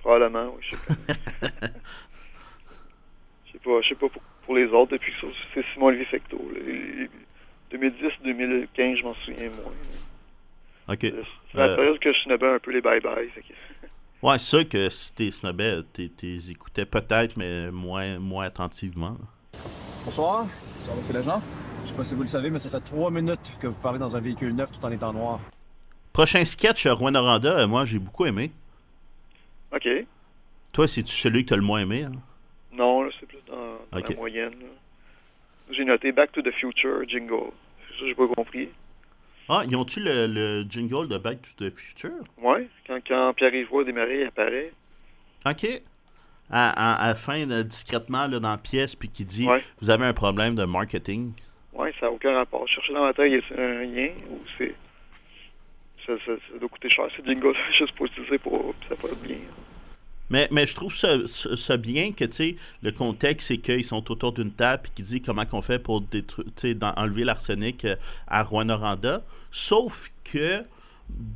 [0.00, 0.94] Probablement, oui, je sais
[1.40, 1.46] pas.
[3.46, 5.86] Je sais pas, je sais pas pour, pour les autres, depuis que ça, c'est Simon
[5.86, 6.38] Olivier Fecto.
[6.54, 6.60] là.
[6.64, 7.08] Les-
[7.72, 9.72] les- 2010-2015, je m'en souviens moins.
[10.88, 10.98] OK.
[11.00, 11.14] C'est
[11.54, 13.28] la Euh, période que je snobais un peu les bye-bye.
[14.22, 19.16] ouais, c'est sûr que si t'es snobais, t'es t'es écoutais peut-être, mais moins, moins attentivement.
[20.04, 20.46] Bonsoir.
[20.76, 21.42] Bonsoir, monsieur l'agent.
[21.84, 23.98] Je sais pas si vous le savez, mais ça fait trois minutes que vous parlez
[23.98, 25.40] dans un véhicule neuf tout en étant noir.
[26.12, 28.50] Prochain sketch, euh, Rouen Noranda, euh, moi j'ai beaucoup aimé.
[29.74, 29.88] OK.
[30.72, 32.04] Toi, c'est-tu celui que t'as le moins aimé?
[32.04, 32.12] hein?
[32.72, 34.52] Non, là, c'est plus dans, la moyenne.
[34.60, 34.66] là.
[35.72, 37.50] J'ai noté Back to the Future, jingle.
[37.88, 38.68] C'est ça, j'ai pas compris.
[39.52, 42.12] Ah, ils ont-tu le, le jingle de Back to the Future?
[42.38, 44.72] Ouais, quand, quand Pierre-Yves Roy Desmarais apparaît.
[45.44, 45.66] OK.
[46.52, 49.62] À, à- à la fin, là, discrètement, là, dans la pièce, puis qui dit Ouais.
[49.80, 51.32] Vous avez un problème de marketing.
[51.72, 52.66] Ouais, ça n'a aucun rapport.
[52.68, 54.74] Je cherchais dans ma tête, est-ce un lien ou c'est.
[56.06, 58.74] Ça, ça, ça doit coûter cher, ce jingle, juste pour utiliser pour.
[58.74, 59.36] puis ça va pas bien.
[60.30, 63.84] Mais, mais je trouve ça, ça- ça bien que, tu sais, le contexte, c'est qu'ils
[63.84, 66.02] sont autour d'une table et qu'ils disent comment qu'on fait pour
[66.56, 67.96] tu dans- enlever l'arsenic euh,
[68.28, 69.22] à Rouen-Noranda.
[69.50, 70.64] Sauf que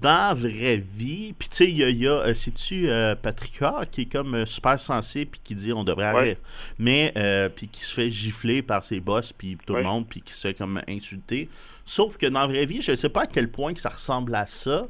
[0.01, 2.89] dans la vraie vie, puis tu sais, il y a, il y a, euh, c'est-tu
[2.89, 6.11] euh, Patrick Huard qui est comme euh, super sensible puis qui dit on devrait Ouais.
[6.21, 6.39] arrêter.
[6.79, 9.81] Mais, euh, puis qui se fait gifler par ses boss puis tout Ouais.
[9.81, 11.49] le monde puis qui se fait comme insulter.
[11.85, 14.33] Sauf que dans la vraie vie, je sais pas à quel point que ça ressemble
[14.37, 14.87] à ça.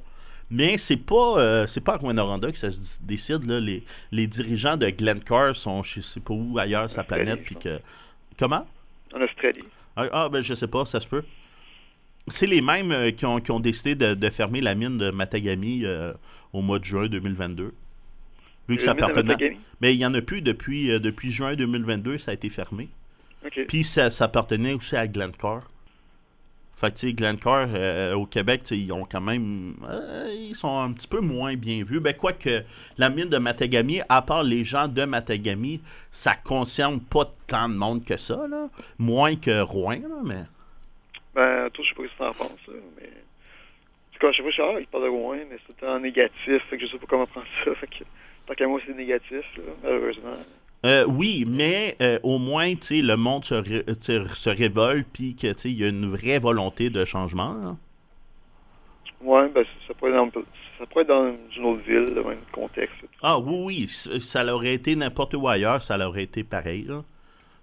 [0.54, 3.58] Mais c'est pas euh, c'est pas à Rwanda que ça se décide là.
[3.58, 3.82] Les,
[4.12, 7.56] les dirigeants de Glencore sont je sais pas où ailleurs sur la Australie, planète puis
[7.56, 7.80] que
[8.38, 8.64] comment?
[9.12, 9.64] En Australie.
[9.96, 11.24] ah, ah, ben je sais pas ça se peut.
[12.28, 15.10] C'est les mêmes euh, qui, ont, qui ont décidé de, de fermer la mine de
[15.10, 16.12] Matagami euh,
[16.52, 17.74] au mois de juin 2022
[18.68, 22.30] vu que ça appartenait mais il y en a plus depuis depuis juin 2022 ça
[22.30, 22.88] a été fermé.
[23.66, 25.64] Puis ça, ça appartenait aussi à Glencore
[26.76, 27.68] fait que, Glencore,
[28.16, 29.74] au Québec, ils ont quand même.
[29.88, 32.00] euh, ils sont un petit peu moins bien vus.
[32.00, 32.64] Ben, quoique,
[32.98, 37.74] la mine de Matagami, à part les gens de Matagami, ça concerne pas tant de
[37.74, 38.68] monde que ça, là.
[38.98, 40.42] Moins que Rouen, là, mais.
[41.34, 43.08] Ben, toi, je sais pas ce que t'en penses, là, mais.
[43.08, 46.62] En tout cas, je sais pas, je il parle de loin, mais c'est en négatif,
[46.70, 47.74] fait que je sais pas comment prendre ça.
[47.74, 48.04] Fait que,
[48.54, 50.34] tant moi, c'est négatif, là, malheureusement.
[50.84, 55.34] Euh, oui, mais euh, au moins, tu sais, le monde se, ré- se révolte, puis
[55.34, 57.76] que, tu il y a une vraie volonté de changement, là.
[59.22, 60.42] Ouais, ben, ça pourrait être dans,
[60.78, 62.96] ça pourrait être dans une autre ville, le même contexte.
[63.22, 66.82] Ah oui, oui, ça aurait été n'importe où ailleurs, ça aurait été pareil.
[66.82, 67.02] Là.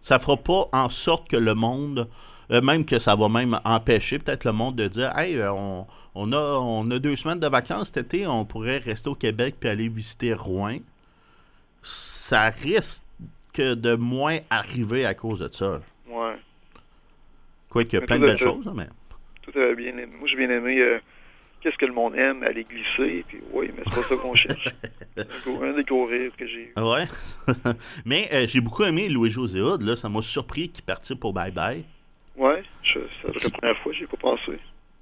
[0.01, 2.09] Ça fera pas en sorte que le monde,
[2.51, 6.33] euh, même que ça va même empêcher peut-être le monde de dire Hey, on, on,
[6.33, 9.69] a, on a deux semaines de vacances cet été, on pourrait rester au Québec puis
[9.69, 10.77] aller visiter Rouen.
[11.83, 13.03] Ça risque
[13.59, 15.81] de moins arriver à cause de ça.
[16.07, 16.35] Ouais.
[17.69, 18.87] Quoique, Mais plein de tout à belles choses, mais.
[19.41, 20.07] Tout a bien aimé.
[20.19, 20.99] Moi, j'ai bien aimé euh,
[21.61, 24.65] qu'est-ce que le monde aime, aller glisser, puis oui, mais c'est pas ça qu'on cherche.
[25.17, 26.79] Un des gros rires que j'ai eu.
[26.79, 27.07] Ouais.
[28.05, 29.95] mais euh, j'ai beaucoup aimé Louis-José Hood, là.
[29.95, 31.83] Ça m'a surpris qu'il participe au Bye Bye.
[32.35, 34.53] Ouais, c'est la première fois, j'y ai pas pensé.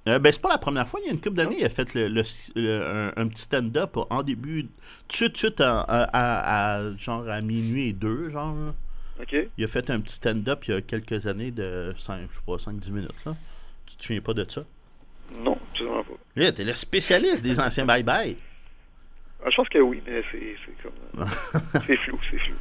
[0.08, 0.98] Euh, ben, c'est pas la première fois.
[1.02, 2.22] Il y a une couple d'années, il a fait le, le-
[2.56, 4.68] le- un, un petit stand-up en début,
[5.08, 8.54] tout de suite, à, à- genre à minuit et deux, genre.
[9.58, 12.42] Il a fait un petit stand-up il y a quelques années de 5, je sais
[12.46, 13.10] pas, 5-10 minutes.
[13.26, 13.36] Là.
[13.86, 14.64] Tu te souviens pas de ça?
[15.38, 16.12] Non, absolument pas.
[16.36, 18.36] Là, t'es le spécialiste des anciens bye-bye.
[19.44, 21.26] Ah, je pense que oui, mais c'est comme.
[21.86, 22.54] c'est flou, c'est flou.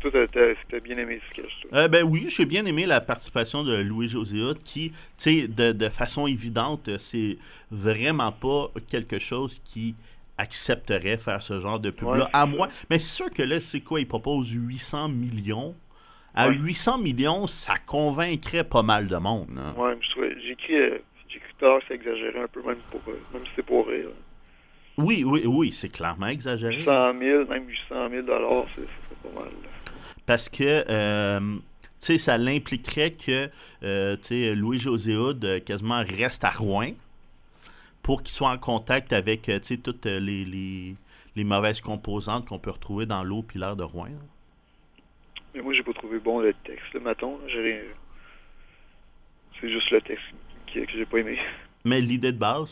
[0.00, 1.52] Toi, t'as- bien aimé ce sketch.
[1.74, 5.72] Euh, ben oui, j'ai bien aimé la participation de Louis-José Hood qui, tu sais, de,
[5.72, 7.36] de façon évidente, c'est
[7.70, 9.94] vraiment pas quelque chose qui
[10.38, 12.24] accepterait faire ce genre de pub-là.
[12.24, 12.68] Ouais, à moins.
[12.90, 14.00] Mais c'est sûr que là, c'est quoi?
[14.00, 15.74] Il propose 800 millions.
[16.34, 16.54] À Ouais.
[16.56, 19.48] 800 millions, ça convaincrait pas mal de monde.
[19.58, 19.74] hein.
[19.76, 19.96] Ouais,
[20.42, 20.98] j'ai écrit, euh,
[21.60, 24.08] l'heure, c'est exagéré un peu, même, pour, euh, même si c'est pour rire.
[24.98, 26.76] Oui, oui, oui, c'est clairement exagéré.
[26.78, 29.48] 800 000, même 800 000 dollars, c'est c'est pas mal.
[29.50, 29.68] là.
[30.26, 31.40] Parce que, euh,
[32.00, 33.48] tu sais, ça l'impliquerait que,
[33.82, 36.92] euh, tu sais, Louis-José Hood euh, quasiment reste à Rouen
[38.02, 40.94] pour qu'il soit en contact avec, tu sais, toutes les, les,
[41.36, 44.06] les mauvaises composantes qu'on peut retrouver dans l'eau puis l'air de Rouen.
[44.06, 44.10] là.
[45.54, 47.80] Mais moi, j'ai pas trouvé bon le texte, le rien.
[49.60, 50.24] C'est juste le texte
[50.66, 51.38] qui- que j'ai pas aimé.
[51.84, 52.70] Mais l'idée de base,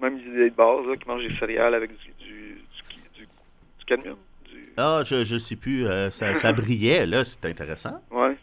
[0.00, 2.58] Même l'idée de base, là, qui mange des céréales avec du, du,
[3.16, 4.16] du cadmium.
[4.78, 8.00] Ah, je, je sais plus, euh, ça, ça brillait, là, c'est intéressant.
[8.10, 8.36] Ouais.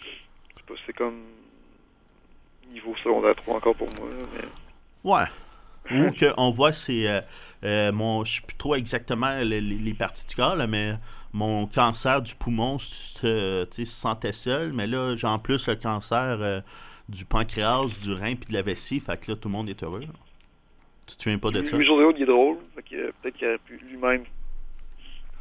[0.00, 1.20] Je sais pas, c'est comme
[2.72, 5.10] niveau secondaire 3 encore pour moi, là, mais...
[5.10, 5.24] Ouais.
[5.90, 7.20] Ou qu'on voit, c'est euh,
[7.64, 8.22] euh, mon.
[8.22, 10.92] Je sais plus trop exactement les, les- les parties du corps, là, mais
[11.32, 14.74] mon cancer du poumon se, se sentait seul.
[14.74, 16.60] Mais là, j'ai en plus le cancer euh,
[17.08, 19.00] du pancréas, du rein puis de la vessie.
[19.00, 20.00] Fait que là, tout le monde est heureux.
[20.00, 20.06] là.
[21.06, 21.80] Tu te souviens pas de ça?
[21.82, 22.58] José Hood, il est drôle.
[22.74, 24.24] Fait que, euh, peut-être qu'il aurait pu lui-même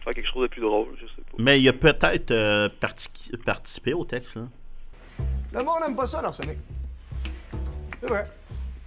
[0.08, 1.38] faire quelque chose de plus drôle, je sais pas.
[1.38, 4.36] Mais il a peut-être euh, parti- participé au texte.
[4.36, 4.44] Là.
[5.54, 6.58] Le monde aime pas ça, l'arsenic.
[8.00, 8.26] C'est vrai.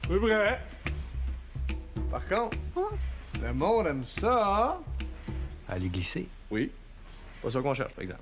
[0.07, 0.61] C'est vrai.
[2.11, 2.57] Par contre,
[3.43, 4.81] le monde aime ça.
[5.69, 6.27] Aller glisser.
[6.51, 6.71] Oui.
[7.43, 8.21] Pas ça qu'on cherche, par exemple.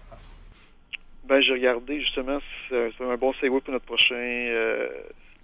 [1.25, 2.39] Ben, j'ai regardé, justement,
[2.69, 4.15] c'est c'est un bon segue pour notre prochain...
[4.15, 4.89] Euh,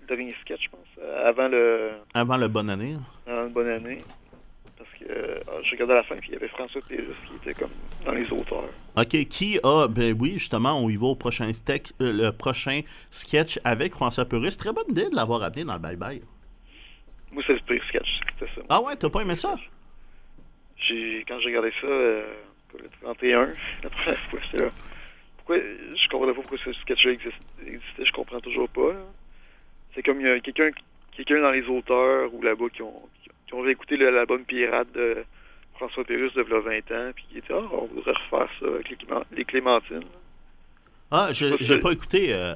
[0.07, 1.93] dernier sketch, je pense, euh, avant le...
[2.13, 2.97] Avant le bonne année.
[3.27, 4.05] Avant une bonne année.
[5.11, 7.71] Euh, j'ai regardé à la fin, puis il y avait François Pérus qui était comme
[8.05, 8.71] dans les auteurs.
[8.97, 12.81] OK, qui a, ben oui, justement, on y va au prochain, euh, le prochain
[13.11, 14.57] sketch avec François Purus.
[14.57, 16.23] Très bonne idée de l'avoir amené dans le bye-bye.
[17.33, 18.61] Moi, c'est le pire sketch, c'était ça.
[18.69, 19.55] Ah ouais, t'as pas aimé ça?
[20.79, 22.27] J'ai, quand j'ai regardé ça, euh,
[22.79, 23.47] le 31,
[23.83, 24.71] la première fois, j'étais là.
[25.37, 28.93] Pourquoi, je comprenais pas pourquoi ce sketch-là existait, je comprends toujours pas.
[28.93, 29.01] là.
[29.95, 30.71] C'est comme il y a quelqu'un,
[31.13, 33.03] quelqu'un dans les auteurs ou là-bas qui ont,
[33.47, 35.25] qui ont réécouté le- l'album Pirate de
[35.75, 38.89] François Pérus de v'là 20 ans, puis qui était, ah, on voudrait refaire ça avec
[38.91, 40.05] les, Clément- les Clémentines.
[41.11, 42.33] Ah, je- que- pas écouté.
[42.33, 42.55] euh,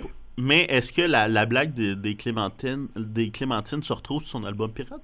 [0.00, 0.08] pas-
[0.38, 4.44] Mais est-ce que la, la blague des, des Clémentines des Clémentines se retrouve sur son
[4.44, 5.00] album Pirate?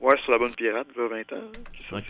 [0.00, 1.36] Ouais, sur l'album Pirate, de 20 ans.
[1.36, 1.60] hein,
[1.92, 2.00] là.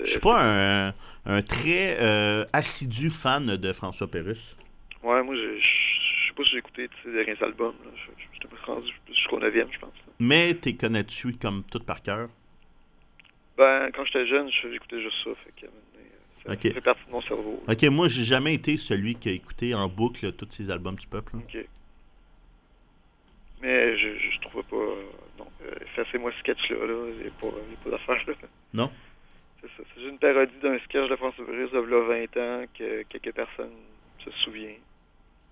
[0.00, 0.92] Je suis pas un,
[1.24, 4.54] un très euh, assidu fan de François Pérus.
[5.02, 7.74] Ouais, moi, je sais pas si j'ai écouté ses derniers albums.
[7.96, 9.92] Je- pas rendu jusqu'au 9e, je pense.
[10.18, 12.28] Mais t'es connais-tu comme tout par cœur?
[13.56, 15.30] Ben, quand j'étais jeune, je- j'écoutais juste ça.
[15.44, 15.68] Fait que, euh,
[16.46, 16.62] ça, Ok.
[16.62, 17.62] ça fait partie de mon cerveau.
[17.68, 21.06] Ok, moi j'ai jamais été celui qui a écouté en boucle tous ces albums du
[21.06, 21.36] peuple.
[21.36, 21.42] là.
[21.42, 21.66] Ok.
[23.60, 24.76] Mais je, je trouvais pas.
[24.76, 25.02] euh,
[25.38, 26.76] non, euh, effacez-moi ce sketch-là.
[26.86, 27.06] Là.
[27.16, 27.48] Il n'y a pas,
[27.84, 28.24] pas d'affaire.
[28.28, 28.34] là.
[28.72, 28.90] Non?
[29.60, 29.82] C'est ça.
[29.94, 33.34] C'est juste une parodie d'un sketch de François Pérus de v'là 20 ans que quelques
[33.34, 33.72] personnes
[34.24, 34.74] se souviennent.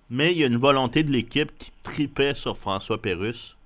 [0.09, 3.57] Mais il y a une volonté de l'équipe qui tripait sur François Pérus.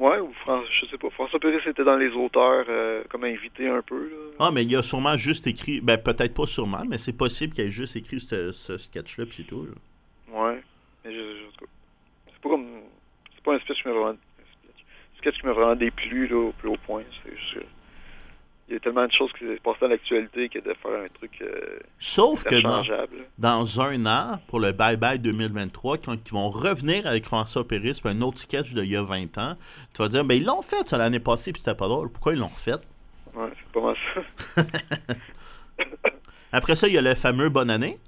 [0.00, 1.10] Ouais, ou Fran- je sais pas.
[1.10, 4.08] François Pérus était dans les auteurs euh, comme invité un peu.
[4.08, 4.16] Là.
[4.38, 7.64] Ah, mais il a sûrement juste écrit, ben peut-être pas sûrement, mais c'est possible qu'il
[7.66, 9.66] ait juste écrit ce, ce sketch-là, puis c'est tout.
[9.66, 9.72] là.
[10.42, 10.62] Ouais.
[11.04, 11.66] Mais je, je-
[12.32, 12.66] c'est pas comme.
[13.34, 14.08] C'est pas un sketch qui m'a vraiment.
[14.16, 17.02] un sketch qui m'a vraiment déplu là, au plus haut point.
[17.22, 17.60] C'est juste que
[18.70, 21.08] Il y a tellement de choses qui se passent dans l'actualité que de faire un
[21.12, 21.32] truc.
[21.42, 22.54] euh, Sauf que
[23.36, 27.98] dans, un an, pour le Bye Bye 2023, quand ils vont revenir avec François Pérus
[27.98, 29.56] pour un autre sketch d'il y a 20 ans,
[29.92, 32.12] tu vas dire, ben ils l'ont fait ça l'année passée, puis c'était pas drôle.
[32.12, 32.76] Pourquoi ils l'ont refait?
[33.34, 34.62] Ouais, c'est pas mal ça.
[36.52, 37.98] Après ça, il y a le fameux Bonne année.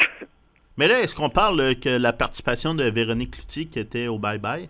[0.76, 4.38] Mais là, est-ce qu'on parle que la participation de Véronique Cloutier qui était au Bye
[4.38, 4.68] Bye,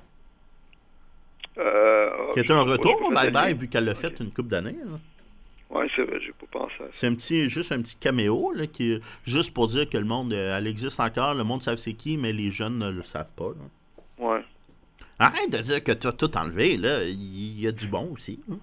[2.33, 3.95] qui je était un retour j'ai au pas Bye fait Bye de vu qu'elle l'a
[3.95, 4.77] fait une couple d'années?
[5.71, 6.91] Ouais, c'est vrai, j'ai pas pensé à ça.
[6.93, 10.33] C'est un petit, juste un petit caméo, là, qui, juste pour dire que le monde,
[10.33, 13.35] euh, elle existe encore, le monde sait c'est qui, mais les jeunes ne le savent
[13.35, 13.51] pas.
[13.51, 14.25] là.
[14.27, 14.41] Ouais.
[15.19, 17.03] Arrête de dire que tu as tout enlevé, là.
[17.05, 18.41] Il y a du bon aussi.
[18.51, 18.57] hein.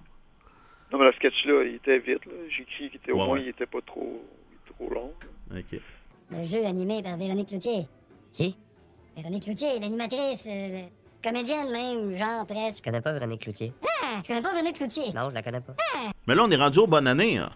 [0.92, 2.24] Non, mais le sketch-là, il était vite.
[2.26, 2.32] là.
[2.48, 3.42] J'ai écrit qu'il était au Ouais, moins, ouais.
[3.42, 4.24] il était pas trop,
[4.66, 5.12] trop long.
[5.52, 5.58] là.
[5.60, 5.78] Ok.
[6.32, 7.86] Le jeu animé par Véronique Cloutier.
[8.32, 8.56] Qui?
[9.16, 10.86] Véronique Cloutier, l'animatrice, euh,
[11.30, 12.78] comédienne même, genre presque.
[12.78, 13.72] Je connais pas Véronique Cloutier.
[14.02, 15.12] Ah, tu connais pas Véronique Cloutier?
[15.14, 15.74] Non, je la connais pas.
[16.26, 17.38] Mais là, on est rendu aux bonnes années.
[17.38, 17.50] hein.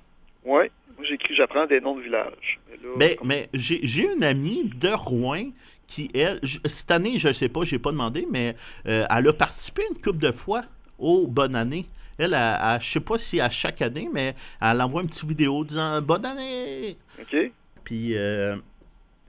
[0.45, 0.71] Ouais.
[0.97, 2.59] Moi, j'ai écrit J'apprends des noms de villages.
[2.69, 5.51] Mais là, Mais, mais j'ai j'ai une amie de Rouen
[5.87, 8.55] qui, elle, j- cette année, je ne sais pas, j'ai pas demandé, mais
[8.87, 10.63] euh, elle a participé une couple de fois
[10.99, 11.87] au Bonne Année.
[12.19, 15.25] Elle, elle, elle- je sais pas si à chaque année, mais elle envoie une petite
[15.25, 16.97] vidéo disant Bonne année!
[17.21, 17.37] OK.
[17.85, 18.57] Puis, euh,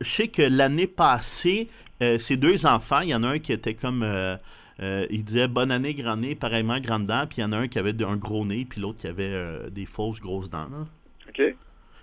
[0.02, 1.70] je sais que l'année passée,
[2.20, 4.04] ses deux enfants, il y en a un qui était comme.
[4.04, 4.36] euh,
[4.80, 7.26] euh, il disait bonne année, grand nez, pareillement grande dent.
[7.28, 9.30] Puis il y en a un qui avait un gros nez, puis l'autre qui avait
[9.30, 10.70] euh, des fausses grosses dents.
[10.70, 10.86] là.
[11.30, 11.56] OK.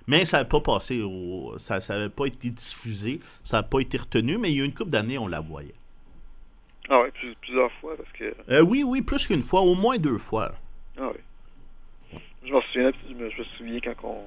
[0.07, 3.99] Mais ça n'avait pas passé, au, ça n'avait pas été diffusé, ça n'a pas été
[3.99, 5.75] retenu, mais il y a une couple d'années, on la voyait.
[6.89, 8.35] Ah plus- plusieurs fois, parce que...
[8.51, 10.55] Euh, oui, oui, plus qu'une fois, au moins deux fois.
[10.99, 12.19] Ah oui.
[12.43, 14.23] Je m'en souviens, me, je me souviens quand on...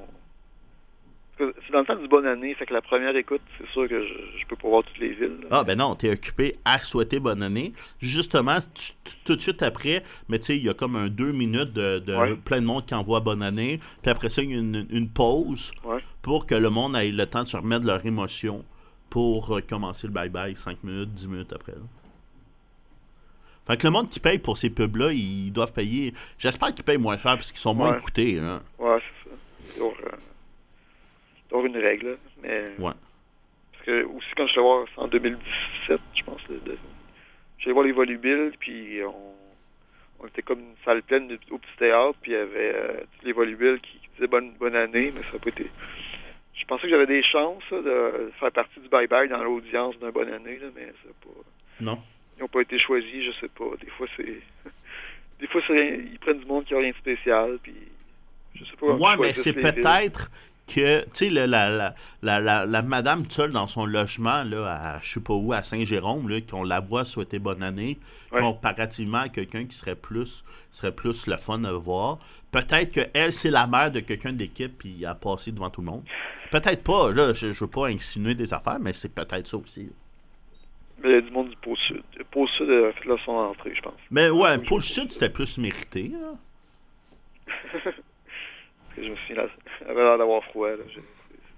[1.66, 4.06] C'est dans le temps du bonne année, fait que la première écoute, c'est sûr que
[4.06, 5.38] je, je peux pas voir toutes les villes.
[5.42, 5.48] là.
[5.52, 7.74] Ah ben non, t'es occupé à souhaiter bonne année.
[8.00, 11.08] Justement, tu- tu- tout de suite après, mais tu sais, il y a comme un
[11.08, 12.36] deux minutes de, de Ouais.
[12.36, 13.80] plein de monde qui envoie bonne année.
[14.02, 16.00] Puis après ça, il y a une, une pause Ouais.
[16.22, 18.64] pour que le monde ait le temps de se remettre de leur émotion
[19.10, 21.74] pour euh, commencer le bye-bye 5 minutes, 10 minutes après.
[21.74, 21.80] là.
[23.68, 26.14] Fait que le monde qui paye pour ces pubs-là, ils doivent payer.
[26.38, 27.98] J'espère qu'ils payent moins cher parce qu'ils sont moins Ouais.
[27.98, 28.40] écoutés.
[28.40, 28.62] hein.
[28.80, 29.86] Ouais, c'est ça.
[31.52, 32.72] Avoir, une règle, mais...
[32.80, 32.92] Ouais.
[33.74, 36.78] Parce que aussi, quand je suis allé voir, c'est en 2017, je pense, le-
[37.60, 39.34] j'allais voir les volubiles, puis on,
[40.24, 42.94] on était comme une salle pleine de- au petit théâtre, puis il y avait euh,
[43.20, 45.66] tous les volubiles qui, qui disaient bonne, bonne année, mais ça n'a pas été...
[46.54, 50.12] Je pensais que j'avais des chances là, de faire partie du bye-bye dans l'audience d'un
[50.12, 51.42] bonne année, là, mais ça a pas...
[51.80, 51.98] Non.
[52.38, 53.66] Ils n'ont pas été choisis, je sais pas.
[53.84, 54.26] Des fois, c'est...
[55.40, 57.74] Des fois, c'est rien- ils prennent du monde qui a rien de spécial, puis...
[58.54, 58.94] Je sais pas.
[58.94, 60.30] Ouais, mais c'est peut-être
[60.68, 65.14] que, tu sais, la, la, la, la, madame seule dans son logement, là, à je
[65.14, 67.98] sais pas où, à Saint-Jérôme, qu'on la voit souhaiter bonne année,
[68.32, 72.20] comparativement à quelqu'un qui serait plus, serait plus le fun à voir.
[72.52, 75.82] Peut-être que elle, c'est la mère de quelqu'un d'équipe, puis elle a passé devant tout
[75.82, 76.04] le monde.
[76.52, 79.90] Peut-être pas, là, je, je veux pas insinuer des affaires, mais c'est peut-être ça aussi.
[81.04, 82.04] Mais il y a du monde du pôle sud.
[82.18, 83.94] Le pôle sud a fait là son entrée, je pense.
[84.12, 86.10] Mais ouais, pour le Sud, c'était plus mérité.
[86.10, 86.36] là.
[88.98, 89.46] Je me là,
[89.82, 90.70] elle avait l'air d'avoir froid.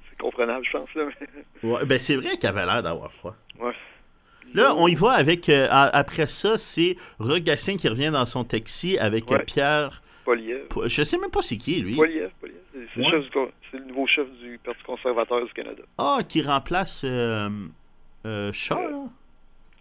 [0.10, 0.94] C'est comprenable, je pense.
[0.96, 1.28] Là, mais...
[1.70, 3.36] Ouais, ben c'est vrai qu'elle avait l'air d'avoir froid.
[3.60, 3.74] Ouais.
[4.54, 5.50] Là, on y va avec.
[5.50, 9.44] euh, après ça, c'est Rogatien qui revient dans son taxi avec euh, Ouais.
[9.46, 10.02] Pierre.
[10.26, 10.68] Poliev.
[10.70, 11.96] Po- Je sais même pas c'est qui, lui.
[11.96, 12.58] Poliev, Poliev.
[13.72, 15.82] C'est le nouveau chef du Parti conservateur du Canada.
[15.98, 17.50] Ah, qui remplace euh,
[18.26, 19.04] euh, Shaw, là?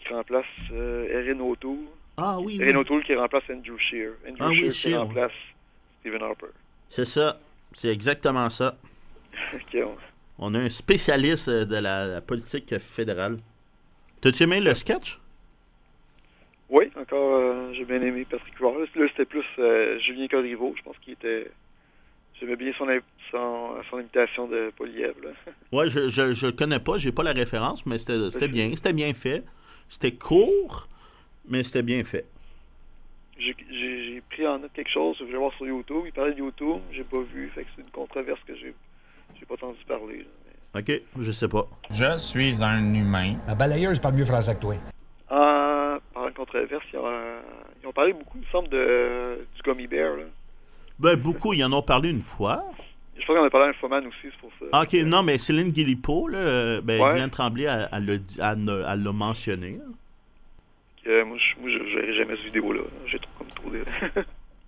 [0.00, 1.76] Qui remplace euh, Erin O'Toole.
[2.16, 2.68] Ah oui, oui.
[2.68, 4.12] Erin O'Toole qui remplace Andrew Scheer.
[4.26, 4.98] Andrew Ah oui, Scheer qui Scheer, ouais.
[5.06, 5.32] remplace
[6.00, 6.46] Stephen Harper.
[6.94, 7.40] C'est ça.
[7.72, 8.76] C'est exactement ça.
[9.54, 9.78] Ok,
[10.38, 13.38] on- a un spécialiste euh, de la, la politique fédérale.
[14.20, 15.18] T'as-tu aimé le sketch?
[16.68, 18.74] Oui, encore, euh, j'ai bien aimé Patrick Huard.
[18.78, 20.74] Là, c'était plus euh, Julien Codriveau.
[20.76, 21.50] Je pense qu'il était...
[22.38, 22.86] J'aimais bien son,
[23.30, 25.14] son, son imitation de Poliev.
[25.72, 28.70] Ouais, je, je, je connais pas, j'ai pas la référence, mais c'était c'était bien.
[28.76, 29.44] C'était bien fait.
[29.88, 30.88] C'était court,
[31.48, 32.26] mais c'était bien fait.
[33.38, 36.02] J'ai pris en note quelque chose, je voulais voir sur YouTube.
[36.06, 38.74] Il parlait de YouTube, j'ai pas vu, fait que c'est une controverse que j'ai
[39.38, 40.18] j'ai pas entendu parler.
[40.74, 40.80] là.
[40.80, 41.66] Ok, je sais pas.
[41.90, 43.34] Je suis un humain.
[43.46, 44.74] La balayeuse parle mieux français que toi.
[45.30, 47.40] En parlant de controverse, ils ont, euh,
[47.82, 50.16] ils ont parlé beaucoup, il me semble, de, du Gummy Bear.
[50.16, 50.22] Là.
[50.98, 52.62] Ben, beaucoup, ils en ont parlé une fois.
[53.18, 54.66] Je pense qu'on a parlé à un Infoman aussi, c'est pour ça.
[54.72, 57.14] Ah, ok, non, mais Céline Guillipo, là, euh, ben, Ouais.
[57.14, 59.72] Glenn Tremblay, elle, elle l'a dit- elle ne- elle l'a mentionné.
[59.78, 59.84] là.
[61.04, 62.82] Que moi, je moi, je jamais cette vidéo-là.
[63.06, 63.82] J'ai trop comme trop de.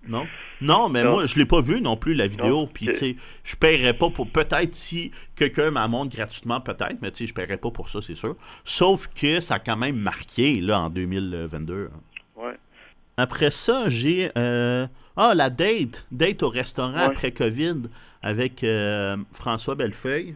[0.06, 0.26] Non?
[0.60, 1.12] Non, mais Non.
[1.12, 2.66] moi, je l'ai pas vu non plus, la vidéo.
[2.66, 2.92] Puis, ok.
[2.92, 4.28] tu sais, je paierais pas pour.
[4.30, 8.02] Peut-être si quelqu'un m'en montre gratuitement, peut-être, mais tu sais, je paierais pas pour ça,
[8.02, 8.36] c'est sûr.
[8.64, 11.88] Sauf que ça a quand même marqué, là, en 2022.
[12.36, 12.52] ouais.
[13.16, 14.28] Après ça, j'ai.
[14.36, 16.04] euh, Ah, la date.
[16.10, 17.00] Date au restaurant Ouais.
[17.04, 17.82] après COVID
[18.20, 20.34] avec euh, François Bellefeuille.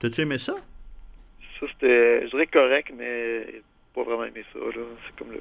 [0.00, 0.54] T'as-tu aimé ça?
[1.60, 3.62] Ça, c'était, je dirais correct, mais
[3.96, 4.58] pas vraiment aimé ça.
[5.06, 5.40] C'est comme le,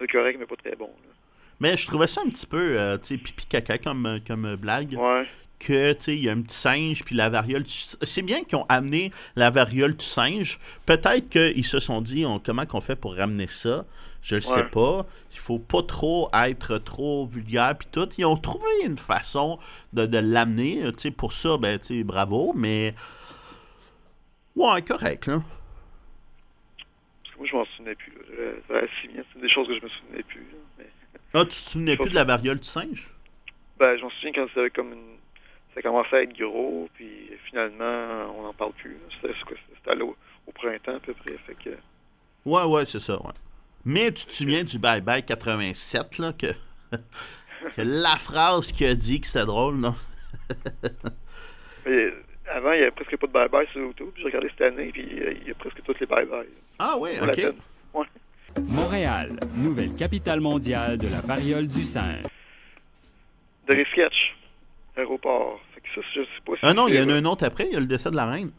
[0.00, 0.86] le correct, mais pas très bon.
[0.86, 1.12] là.
[1.60, 4.56] Mais je trouvais ça un petit peu, euh, tu sais, pipi caca comme, euh, comme
[4.56, 4.94] blague.
[4.98, 5.26] Ouais.
[5.60, 7.62] Que, tu sais, il y a un petit singe, puis la variole.
[7.68, 10.58] C'est bien qu'ils ont amené la variole du singe.
[10.86, 13.84] Peut-être qu'ils se sont dit, on- comment qu'on fait pour ramener ça?
[14.22, 15.06] Je le sais pas.
[15.32, 18.08] Il faut pas trop être trop vulgaire, puis tout.
[18.18, 19.58] Ils ont trouvé une façon
[19.92, 20.80] de, de l'amener.
[20.94, 22.94] Tu sais, pour ça, ben, tu sais, bravo, mais.
[24.56, 25.42] Ouais, correct, là.
[27.42, 28.12] Moi, je m'en souvenais plus.
[28.38, 30.42] Euh, Ça c'est des choses que je me souvenais plus.
[30.52, 30.58] là.
[30.78, 30.86] Mais,
[31.34, 33.10] Ah, tu te souvenais plus de la variole du singe?
[33.80, 35.16] ben, je m'en souviens quand c'était comme une...
[35.74, 38.96] Ça commençait à être gros, puis finalement, on n'en parle plus.
[39.20, 40.16] C'était l'eau-
[40.46, 41.36] au printemps, à peu près.
[41.44, 41.70] Fait que...
[42.44, 43.32] Ouais, ouais, c'est ça, ouais.
[43.84, 46.46] Mais tu te souviens du Bye Bye 87, là, que,
[47.76, 49.96] que la phrase qu'il a dit que c'était drôle, non?
[51.86, 52.12] Mais
[52.50, 54.08] avant, il n'y avait presque pas de bye-bye sur YouTube.
[54.16, 56.46] J'ai regardé cette année, puis euh, il y a presque tous les bye-bye.
[56.78, 57.54] Ah oui, ok.
[57.94, 58.06] Ouais.
[58.68, 62.22] Montréal, nouvelle capitale mondiale de la variole du singe.
[63.66, 64.36] Dernier sketch.
[64.96, 65.60] Aéroport.
[65.74, 67.44] Fait que ça, je sais pas si Ah non, il y en a un autre
[67.46, 68.50] après, il y a le décès de la reine.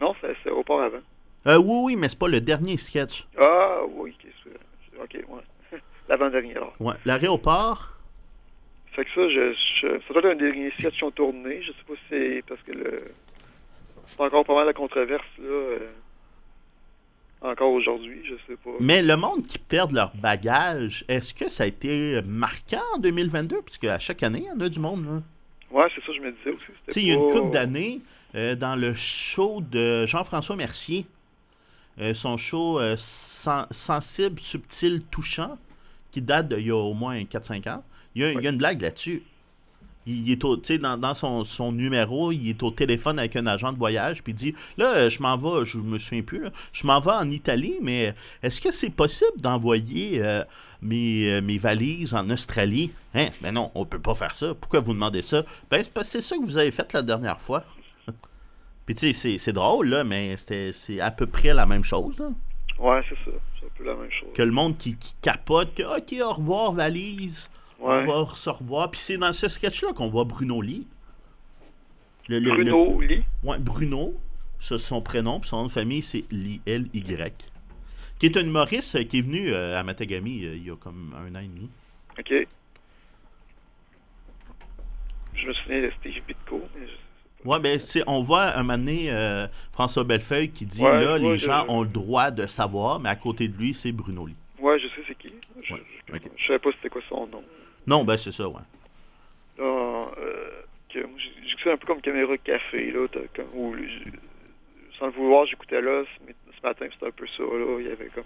[0.00, 0.98] Non, c'est aéroport avant.
[1.46, 3.26] Euh, oui, oui, mais c'est pas le dernier sketch.
[3.40, 4.14] Ah, oui,
[5.00, 5.78] ok, ouais.
[6.08, 6.74] L'avant-dernier, alors.
[6.80, 7.97] Ouais, l'aéroport.
[8.98, 11.62] Fait que ça, je, je- ça doit être un dernier sketch qui ont tourné.
[11.62, 13.04] Je sais pas si c'est parce que le.
[14.08, 15.44] C'est encore pas mal la controverse, là.
[15.44, 15.78] euh,
[17.40, 18.70] encore aujourd'hui, je sais pas.
[18.80, 23.62] Mais le monde qui perd leur bagage, est-ce que ça a été marquant en 2022?
[23.62, 25.04] Puisque à chaque année, il y en a du monde.
[25.06, 25.22] là.
[25.70, 26.64] Ouais, c'est ça, je me disais aussi.
[26.88, 28.00] Tu sais, il y a une couple d'années,
[28.34, 31.06] euh, dans le show de Jean-François Mercier,
[32.00, 35.58] euh, son show Sen- Sensible, Subtil, Touchant,
[36.10, 37.84] qui date d'il y a au moins 4-5 ans,
[38.14, 39.22] il y a, il y a une blague là-dessus.
[40.06, 43.46] Il, il est au, dans, dans son, son numéro, il est au téléphone avec un
[43.46, 46.50] agent de voyage, puis il dit Là, je m'en vais, je me souviens plus, là,
[46.72, 50.44] je m'en vais en Italie, mais est-ce que c'est possible d'envoyer euh,
[50.80, 52.90] mes, euh, mes valises en Australie?
[53.14, 53.28] Hein?
[53.42, 54.54] Ben non, on peut pas faire ça.
[54.54, 55.44] Pourquoi vous demandez ça?
[55.70, 57.64] Ben, c'est parce que c'est ça que vous avez fait la dernière fois.
[58.86, 61.84] puis tu sais, c'est- c'est drôle, là, mais c'était- c'est à peu près la même
[61.84, 62.30] chose, là.
[62.78, 63.36] Ouais, c'est ça.
[63.60, 64.28] C'est un peu la même chose.
[64.34, 67.50] Que le monde qui, qui capote, que OK, au revoir, valise.
[67.78, 68.04] Ouais.
[68.08, 68.90] On va se revoir.
[68.90, 70.86] Puis c'est dans ce sketch-là qu'on voit Bruno Lee.
[72.28, 73.24] Le- le- Bruno le- Lee?
[73.42, 74.14] Ouais, Bruno.
[74.58, 75.38] C'est son prénom.
[75.40, 77.32] Puis son nom de famille, c'est Lee, L-Y.
[78.18, 80.76] Qui est un humoriste euh, qui est venu euh, à Matagami euh, il y a
[80.76, 81.70] comme un an et demi.
[82.18, 82.32] Ok.
[85.34, 90.02] Je me souviens de Steve je- Ouais, ben, on voit un moment donné euh, François
[90.02, 93.14] Bellefeuille qui dit Ouais, là, ouais, les gens ont le droit de savoir, mais à
[93.16, 94.34] côté de lui, c'est Bruno Lee.
[94.58, 95.32] Ouais, je sais c'est qui.
[95.62, 95.74] Je,
[96.12, 97.44] je, je savais pas c'était quoi son nom.
[97.88, 98.60] Non, ben, c'est ça, ouais.
[99.58, 99.64] Là,
[100.18, 100.50] euh,
[100.92, 103.06] j'écoutais un peu comme caméra de café, là.
[103.34, 103.74] Comme, où,
[104.98, 106.04] sans le vouloir, j'écoutais là.
[106.04, 107.78] Ce, ce matin, c'était un peu ça, là.
[107.80, 108.24] Il y avait comme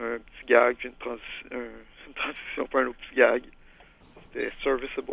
[0.00, 1.58] un, un petit gag, puis une, transi- un-
[2.08, 3.42] une transition, pas un autre petit gag.
[4.32, 5.12] C'était serviceable.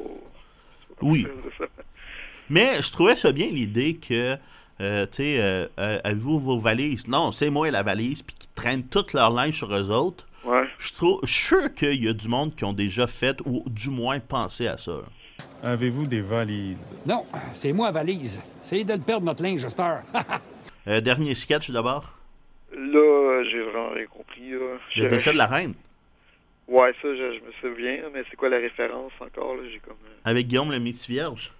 [1.01, 1.27] Oui.
[2.49, 4.35] Mais je trouvais ça bien l'idée que,
[4.81, 7.07] euh, tu sais, euh, euh, avez-vous vos valises?
[7.07, 10.27] Non, c'est moi la valise, puis qui traînent toute leur linge sur eux autres.
[10.43, 10.67] Ouais.
[10.79, 13.63] Je trouve, je suis sûr qu'il y a du monde qui ont déjà fait, ou
[13.67, 15.01] du moins pensé à ça.
[15.63, 16.95] Avez-vous des valises?
[17.05, 18.41] Non, c'est moi, valise.
[18.63, 20.03] Essayez de le perdre, notre linge, heure.
[20.87, 22.17] Euh, dernier sketch d'abord.
[22.75, 24.57] Là, j'ai vraiment rien compris, là.
[24.57, 25.75] Le Je- décès de la reine,
[26.67, 29.61] Ouais, ça, je, je me souviens, mais c'est quoi la référence encore, là?
[29.71, 29.93] J'ai comme...
[30.03, 31.53] euh, avec Guillaume le Métis Vierge.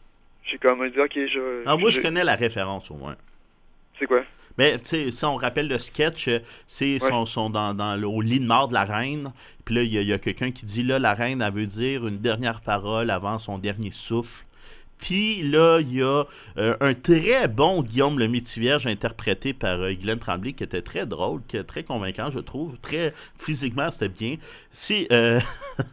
[0.49, 1.61] J'ai comme dit, ok, je...
[1.67, 3.15] Ah, moi, je connais la référence au moins.
[3.99, 4.23] C'est quoi?
[4.57, 7.09] Mais, tu sais, si on rappelle le sketch, euh, c'est Ouais.
[7.09, 9.31] sont, sont dans, dans le, au lit de mort de la reine.
[9.65, 11.53] Puis là, il y a, il y a quelqu'un qui dit, là, la reine, elle
[11.53, 14.45] veut dire une dernière parole avant son dernier souffle.
[15.01, 16.25] Puis là, il y a
[16.57, 21.07] euh, un très bon Guillaume le Métivierge interprété par euh, Guylaine Tremblay qui était très
[21.07, 22.77] drôle, qui est très convaincant, je trouve.
[22.81, 24.35] Très physiquement, c'était bien.
[24.71, 25.39] C'est euh,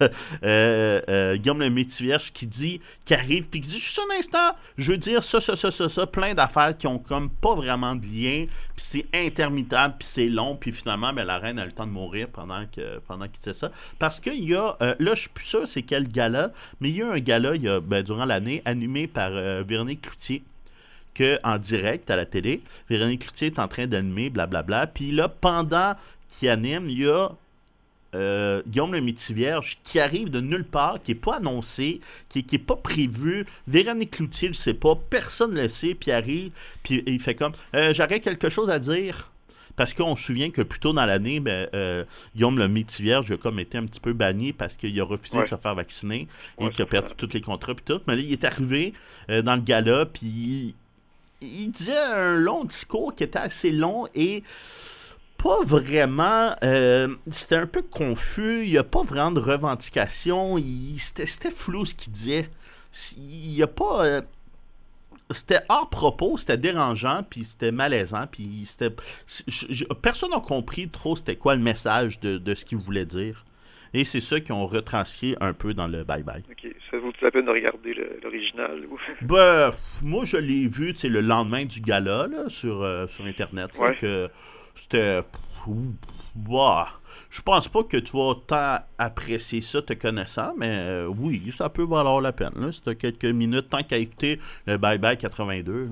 [0.45, 4.93] euh, Guillaume le Métivierge qui dit, qui arrive, puis qui dit juste un instant, je
[4.93, 8.05] veux dire ça, ça, ça, ça, ça, plein d'affaires qui ont comme pas vraiment de
[8.05, 8.45] lien,
[8.77, 11.93] puis c'est intermittent, puis c'est long, puis finalement, ben, la reine a le temps de
[11.93, 13.71] mourir pendant que pendant qu'il fait ça.
[13.99, 17.03] Parce qu'il y a, là, je suis plus sûr c'est quel gala, mais il y
[17.03, 20.43] a un gala il y a, ben, durant l'année animé par euh, Véronique Cloutier
[21.15, 22.63] que en direct à la télé.
[22.89, 24.87] Véronique Cloutier est en train d'animer, blablabla.
[24.87, 25.95] Puis là, pendant
[26.29, 27.31] qu'il anime, il y a
[28.15, 32.59] euh, Guillaume le Métivierge qui arrive de nulle part, qui n'est pas annoncé, qui n'est
[32.59, 33.47] pas prévu.
[33.67, 37.35] Véronique Cloutier ne le sait pas, personne ne le sait, puis arrive, puis il fait
[37.35, 39.31] comme euh, J'aurais quelque chose à dire.
[39.79, 42.05] Parce qu'on se souvient que plus tôt dans l'année, ben, euh,
[42.35, 45.45] Guillaume le Métivierge a comme été un petit peu banni parce qu'il a refusé Ouais.
[45.45, 48.01] de se faire vacciner et Ouais, qu'il a perdu tous les contrats puis tout.
[48.07, 48.93] Mais là, il est arrivé
[49.31, 50.75] euh, dans le gala puis il,
[51.41, 54.43] il disait un long discours qui était assez long et
[55.37, 56.55] pas vraiment.
[56.65, 58.65] euh, c'était un peu confus.
[58.65, 60.57] Il n'y a pas vraiment de revendication.
[60.99, 62.51] C'était flou ce qu'il disait.
[63.17, 64.23] Il n'y a pas.
[65.31, 68.95] C'était hors propos, c'était dérangeant, puis c'était malaisant, puis c'était.
[70.03, 73.45] Personne n'a compris trop c'était quoi le message de, de ce qu'il voulait dire.
[73.95, 76.43] Et c'est ça qu'ils ont retranscrit un peu dans le bye-bye.
[76.51, 78.87] Ok, ça vaut la peine de regarder l'original.
[79.23, 79.73] Ben,
[80.03, 83.71] moi, je l'ai vu, le lendemain du gala, là, sur, euh, sur Internet.
[83.79, 83.97] Ouais.
[84.75, 85.21] c'était...
[86.35, 86.89] Bah,
[87.31, 91.69] je pense pas que tu vas autant apprécier ça te connaissant, mais euh, oui, ça
[91.69, 92.53] peut valoir la peine.
[92.57, 95.85] Là, si quelques minutes, tant qu'à écouter le Bye Bye 82.
[95.85, 95.89] là.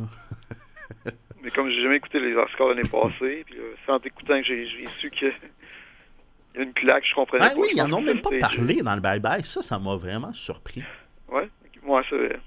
[1.43, 4.47] Mais comme j'ai jamais écouté les Oscars l'année passée, puis euh, c'est en écoutant que
[4.47, 5.27] j'ai su que...
[6.55, 7.61] Il y a une claque, je comprenais Ah pas.
[7.61, 9.45] oui, je ils en ont même pas parlé dans le Bye Bye.
[9.45, 10.83] Ça, ça m'a vraiment surpris.
[11.29, 11.49] Ouais,
[11.85, 12.39] ouais, c'est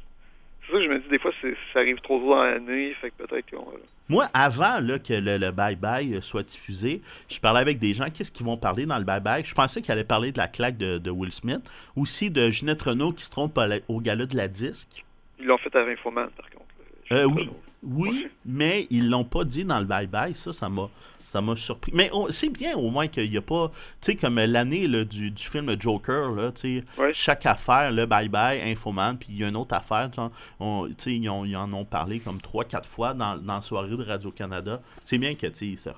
[0.70, 1.32] c'est ça que je me dis, des fois,
[1.74, 3.78] ça arrive trop tôt dans l'année, fait que peut-être qu'on va...
[4.08, 8.06] Moi, avant là, que le, le bye-bye euh, soit diffusé, je parlais avec des gens.
[8.12, 9.46] Qu'est-ce qu'ils vont parler dans le bye-bye?
[9.46, 11.62] Je pensais qu'ils allaient parler de la claque de, de Will Smith.
[11.96, 15.06] Aussi de Ginette Renault qui se trompe au gala de la disque.
[15.40, 16.66] Ils l'ont fait à Infoman, par contre.
[17.12, 17.50] Euh, oui,
[17.84, 20.34] oui, mais ils l'ont pas dit dans le bye-bye.
[20.34, 20.90] Ça, ça m'a,
[21.32, 21.92] ça m'a surpris.
[21.96, 23.70] Mais c'est bien au moins qu'il n'y a pas,
[24.02, 28.62] tu sais, comme l'année du, du film Joker, là, tu sais, chaque affaire, le bye-bye,
[28.72, 31.56] Infoman, puis il y a une autre affaire, genre, on- tu sais, ils, ont- ils
[31.56, 34.82] en ont parlé comme trois, quatre fois dans, dans la soirée de Radio-Canada.
[35.06, 35.90] C'est bien que, tu sais, ils se,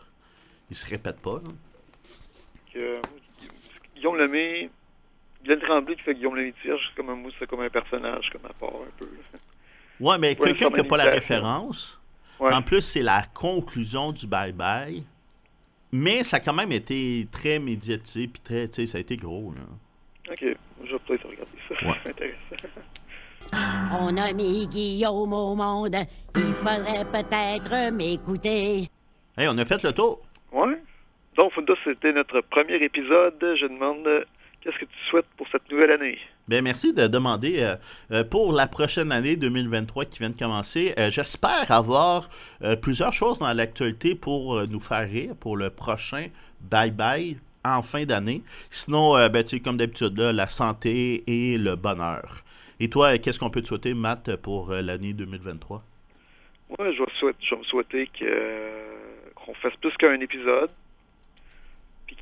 [0.70, 1.36] ils se répètent pas.
[1.44, 1.52] là.
[2.78, 3.02] Euh,
[3.96, 4.70] Guillaume Lemay,
[5.44, 8.54] Glenn Tremblay qui fait Guillaume Lemay Tirge, c'est comme un, comme un personnage, comme à
[8.54, 9.08] part un peu.
[10.00, 12.00] Ouais, mais quelqu'un qui n'a pas la référence.
[12.40, 12.52] Ouais.
[12.54, 15.04] En plus, c'est la conclusion du bye-bye.
[15.92, 19.18] Mais ça a quand même été très médiatisé, puis très, tu sais, ça a été
[19.18, 19.54] gros.
[19.56, 19.64] Là.
[20.32, 20.40] Ok,
[20.86, 21.86] je vais peut-être regarder ça.
[21.86, 21.96] Ouais.
[22.04, 22.68] C'est intéressant.
[24.00, 25.96] On a mis Guillaume au monde.
[26.36, 28.88] Il faudrait peut-être m'écouter.
[29.38, 30.22] Hey, on a fait le tour.
[30.54, 30.82] Ouais.
[31.38, 33.36] Donc, Funda, c'était notre premier épisode.
[33.42, 34.08] Je demande
[34.62, 36.18] qu'est-ce que tu souhaites pour cette nouvelle année?
[36.48, 37.76] Ben, merci de demander euh,
[38.12, 40.94] euh, pour la prochaine année 2023 qui vient de commencer.
[40.98, 42.30] euh, J'espère avoir
[42.64, 46.28] euh, plusieurs choses dans l'actualité pour nous faire rire pour le prochain
[46.62, 48.42] Bye Bye en fin d'année.
[48.70, 52.44] Sinon, ben, tu sais, comme d'habitude, la santé et le bonheur.
[52.80, 55.84] Et toi, qu'est-ce qu'on peut te souhaiter, Matt, pour l'année 2023?
[56.80, 58.10] Ouais, je vais, souhaiter, je vais me souhaiter
[59.36, 60.72] qu'on fasse plus qu'un épisode.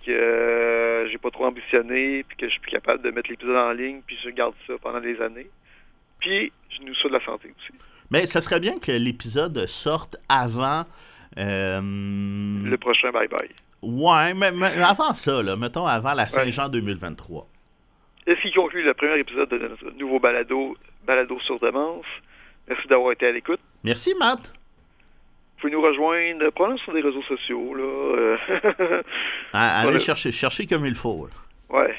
[0.06, 2.24] Que euh, j'ai pas trop ambitionné.
[2.28, 4.02] Puis que je suis plus capable de mettre l'épisode en ligne.
[4.06, 5.50] Puis je garde ça pendant des années.
[6.20, 7.74] Puis je nous souhaite de la santé aussi.
[8.12, 10.84] Mais ça serait bien que l'épisode sorte avant.
[11.38, 13.50] euh, Le prochain bye bye.
[13.82, 17.48] Ouais, mais, mais avant ça, là, mettons avant la Saint-Jean 2023.
[18.28, 20.76] Et ce qui conclut le premier épisode de notre nouveau balado,
[21.08, 22.02] Balado sur demande?
[22.68, 23.60] Merci d'avoir été à l'écoute.
[23.84, 24.54] Merci, Matt.
[25.60, 27.74] Vous pouvez nous rejoindre, probablement sur les réseaux sociaux.
[27.76, 27.84] Là.
[27.84, 29.02] Euh,
[29.54, 31.28] allez chercher, chercher comme il faut.
[31.70, 31.94] Ouais.